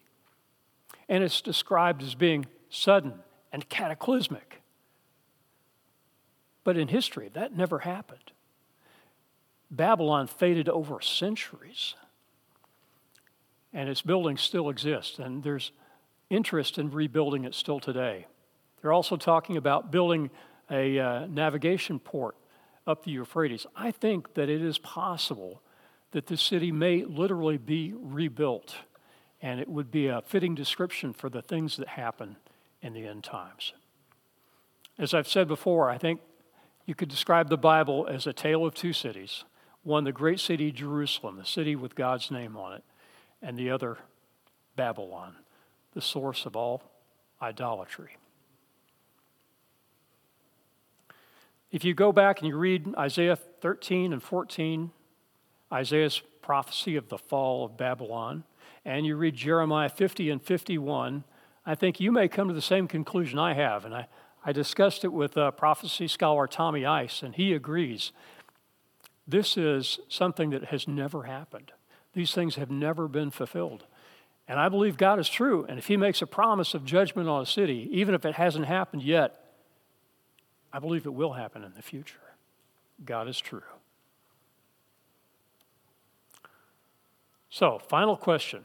[1.09, 3.15] And it's described as being sudden
[3.51, 4.58] and cataclysmic.
[6.69, 8.31] But in history, that never happened.
[9.71, 11.95] Babylon faded over centuries,
[13.73, 15.71] and its buildings still exist, and there's
[16.29, 18.27] interest in rebuilding it still today.
[18.79, 20.29] They're also talking about building
[20.69, 22.35] a uh, navigation port
[22.85, 23.65] up the Euphrates.
[23.75, 25.63] I think that it is possible
[26.11, 28.75] that the city may literally be rebuilt,
[29.41, 32.35] and it would be a fitting description for the things that happen
[32.83, 33.73] in the end times.
[34.99, 36.21] As I've said before, I think
[36.89, 39.43] you could describe the Bible as a tale of two cities
[39.83, 42.83] one, the great city Jerusalem, the city with God's name on it,
[43.41, 43.97] and the other,
[44.75, 45.35] Babylon,
[45.93, 46.81] the source of all
[47.41, 48.17] idolatry.
[51.71, 54.91] If you go back and you read Isaiah 13 and 14,
[55.71, 58.43] Isaiah's prophecy of the fall of Babylon,
[58.83, 61.23] and you read Jeremiah 50 and 51,
[61.65, 63.85] I think you may come to the same conclusion I have.
[63.85, 64.07] And I,
[64.49, 68.11] I discussed it with uh, prophecy scholar Tommy Ice, and he agrees.
[69.27, 71.71] This is something that has never happened.
[72.13, 73.83] These things have never been fulfilled.
[74.47, 75.67] And I believe God is true.
[75.69, 78.65] And if He makes a promise of judgment on a city, even if it hasn't
[78.65, 79.39] happened yet,
[80.73, 82.17] I believe it will happen in the future.
[83.05, 83.61] God is true.
[87.51, 88.63] So, final question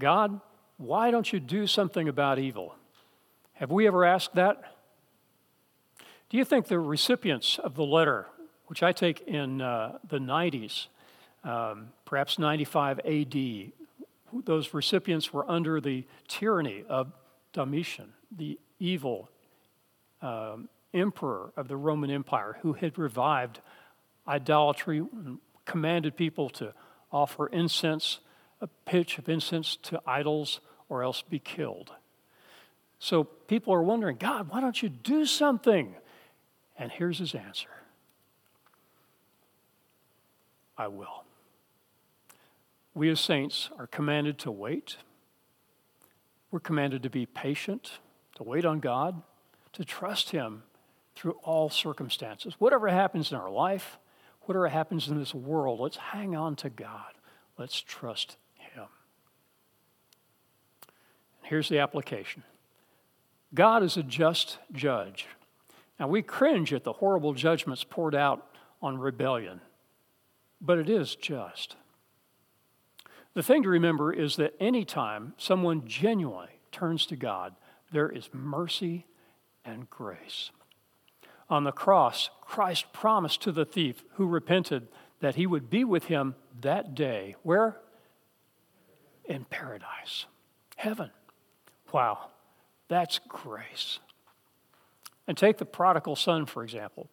[0.00, 0.40] God,
[0.78, 2.74] why don't you do something about evil?
[3.54, 4.74] Have we ever asked that?
[6.28, 8.26] Do you think the recipients of the letter,
[8.66, 10.88] which I take in uh, the 90s,
[11.44, 13.72] um, perhaps 95 AD,
[14.44, 17.12] those recipients were under the tyranny of
[17.52, 19.30] Domitian, the evil
[20.20, 23.60] um, emperor of the Roman Empire, who had revived
[24.26, 26.74] idolatry and commanded people to
[27.12, 28.18] offer incense,
[28.60, 31.92] a pitch of incense to idols, or else be killed.
[33.04, 35.94] So people are wondering, God, why don't you do something?
[36.78, 37.68] And here's his answer
[40.78, 41.24] I will.
[42.94, 44.96] We as saints are commanded to wait.
[46.50, 47.98] We're commanded to be patient,
[48.36, 49.20] to wait on God,
[49.74, 50.62] to trust Him
[51.14, 52.54] through all circumstances.
[52.58, 53.98] Whatever happens in our life,
[54.42, 57.12] whatever happens in this world, let's hang on to God.
[57.58, 58.86] Let's trust Him.
[61.42, 62.44] And Here's the application
[63.54, 65.26] God is a just judge.
[65.98, 68.46] Now, we cringe at the horrible judgments poured out
[68.82, 69.60] on rebellion,
[70.60, 71.76] but it is just.
[73.34, 77.54] The thing to remember is that anytime someone genuinely turns to God,
[77.92, 79.06] there is mercy
[79.64, 80.50] and grace.
[81.48, 84.88] On the cross, Christ promised to the thief who repented
[85.20, 87.36] that he would be with him that day.
[87.42, 87.80] Where?
[89.24, 90.26] In paradise,
[90.76, 91.10] heaven.
[91.92, 92.30] Wow,
[92.88, 93.98] that's grace.
[95.26, 97.08] And take the prodigal son, for example,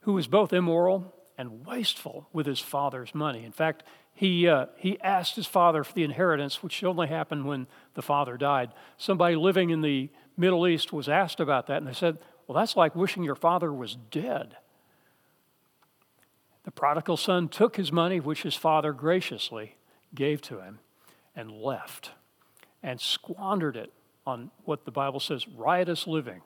[0.00, 3.44] who was both immoral and wasteful with his father's money.
[3.44, 7.68] In fact, he, uh, he asked his father for the inheritance, which only happened when
[7.94, 8.72] the father died.
[8.96, 12.76] Somebody living in the Middle East was asked about that, and they said, Well, that's
[12.76, 14.56] like wishing your father was dead.
[16.64, 19.76] The prodigal son took his money, which his father graciously
[20.14, 20.80] gave to him,
[21.34, 22.10] and left
[22.82, 23.92] and squandered it
[24.28, 26.42] on what the Bible says riotous living.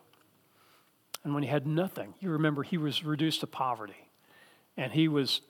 [1.24, 4.08] And when he had nothing, you remember he was reduced to poverty
[4.76, 5.40] and he was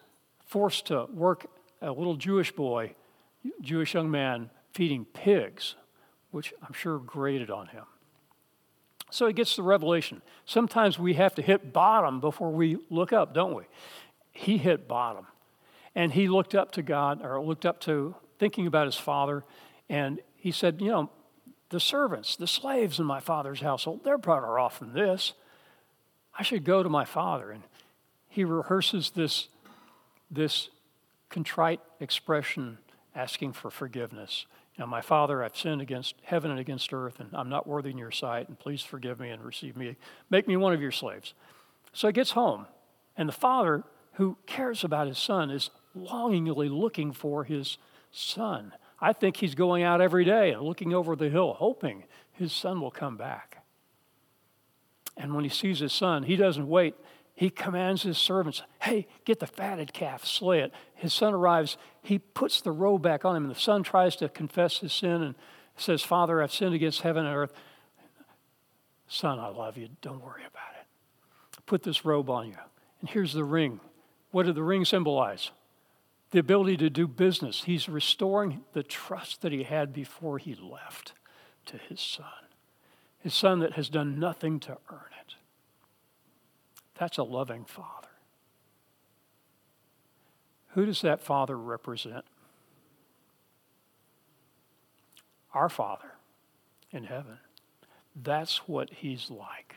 [0.47, 1.47] forced to work
[1.83, 2.95] a little Jewish boy,
[3.61, 5.75] Jewish young man, feeding pigs,
[6.31, 7.85] which I'm sure grated on him.
[9.11, 10.23] So he gets the revelation.
[10.47, 13.65] Sometimes we have to hit bottom before we look up, don't we?
[14.31, 15.27] He hit bottom.
[15.95, 19.45] And he looked up to God, or looked up to thinking about his father,
[19.91, 21.11] and he said, You know,
[21.73, 25.33] the servants, the slaves in my father's household, they're better off than this.
[26.39, 27.51] I should go to my father.
[27.51, 27.65] And
[28.29, 29.49] he rehearses this,
[30.31, 30.69] this
[31.29, 32.79] contrite expression
[33.15, 34.47] asking for forgiveness.
[34.79, 37.99] Now, my Father, I've sinned against heaven and against earth, and I'm not worthy in
[37.99, 39.97] your sight, and please forgive me and receive me.
[40.31, 41.35] Make me one of your slaves.
[41.93, 42.67] So he gets home,
[43.17, 47.77] and the father, who cares about his son, is longingly looking for his
[48.11, 48.73] son.
[49.03, 52.81] I think he's going out every day and looking over the hill, hoping his son
[52.81, 53.65] will come back.
[55.19, 56.95] And when he sees his son, he doesn't wait
[57.35, 60.73] he commands his servants, hey, get the fatted calf, slay it.
[60.95, 64.29] His son arrives, he puts the robe back on him, and the son tries to
[64.29, 65.35] confess his sin and
[65.77, 67.53] says, Father, I've sinned against heaven and earth.
[69.09, 69.89] Son, I love you.
[70.03, 71.67] Don't worry about it.
[71.67, 72.57] Put this robe on you.
[73.01, 73.81] And here's the ring.
[74.31, 75.51] What did the ring symbolize?
[76.33, 77.65] The ability to do business.
[77.65, 81.13] He's restoring the trust that he had before he left
[81.67, 82.27] to his son.
[83.19, 85.35] His son that has done nothing to earn it.
[86.99, 88.09] That's a loving father.
[90.69, 92.25] Who does that father represent?
[95.53, 96.13] Our Father
[96.91, 97.39] in heaven.
[98.17, 99.77] That's what he's like.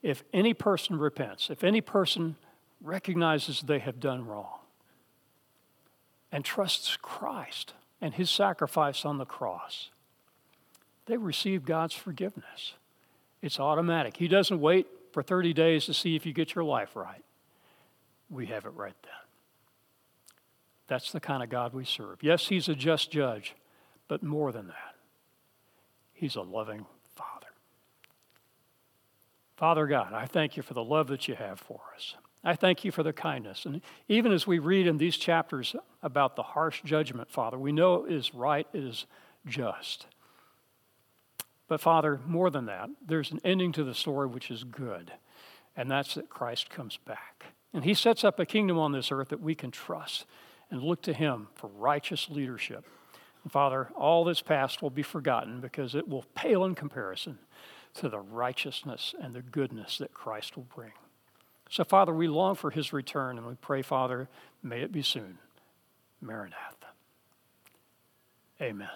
[0.00, 2.36] If any person repents, if any person
[2.80, 4.59] recognizes they have done wrong
[6.32, 9.90] and trusts Christ and his sacrifice on the cross,
[11.06, 12.74] they receive God's forgiveness.
[13.42, 14.16] It's automatic.
[14.16, 17.24] He doesn't wait for 30 days to see if you get your life right.
[18.28, 19.12] We have it right then.
[20.86, 22.22] That's the kind of God we serve.
[22.22, 23.54] Yes, He's a just judge,
[24.08, 24.94] but more than that,
[26.12, 27.46] He's a loving Father.
[29.56, 32.14] Father God, I thank you for the love that you have for us.
[32.42, 33.66] I thank you for the kindness.
[33.66, 38.06] And even as we read in these chapters about the harsh judgment, Father, we know
[38.06, 39.06] it is right, it is
[39.46, 40.06] just.
[41.68, 45.12] But, Father, more than that, there's an ending to the story which is good,
[45.76, 47.44] and that's that Christ comes back.
[47.72, 50.26] And he sets up a kingdom on this earth that we can trust
[50.70, 52.84] and look to him for righteous leadership.
[53.44, 57.38] And Father, all that's past will be forgotten because it will pale in comparison
[57.94, 60.92] to the righteousness and the goodness that Christ will bring.
[61.70, 64.28] So, Father, we long for his return, and we pray, Father,
[64.60, 65.38] may it be soon.
[66.20, 66.88] Maranatha.
[68.60, 68.88] Amen.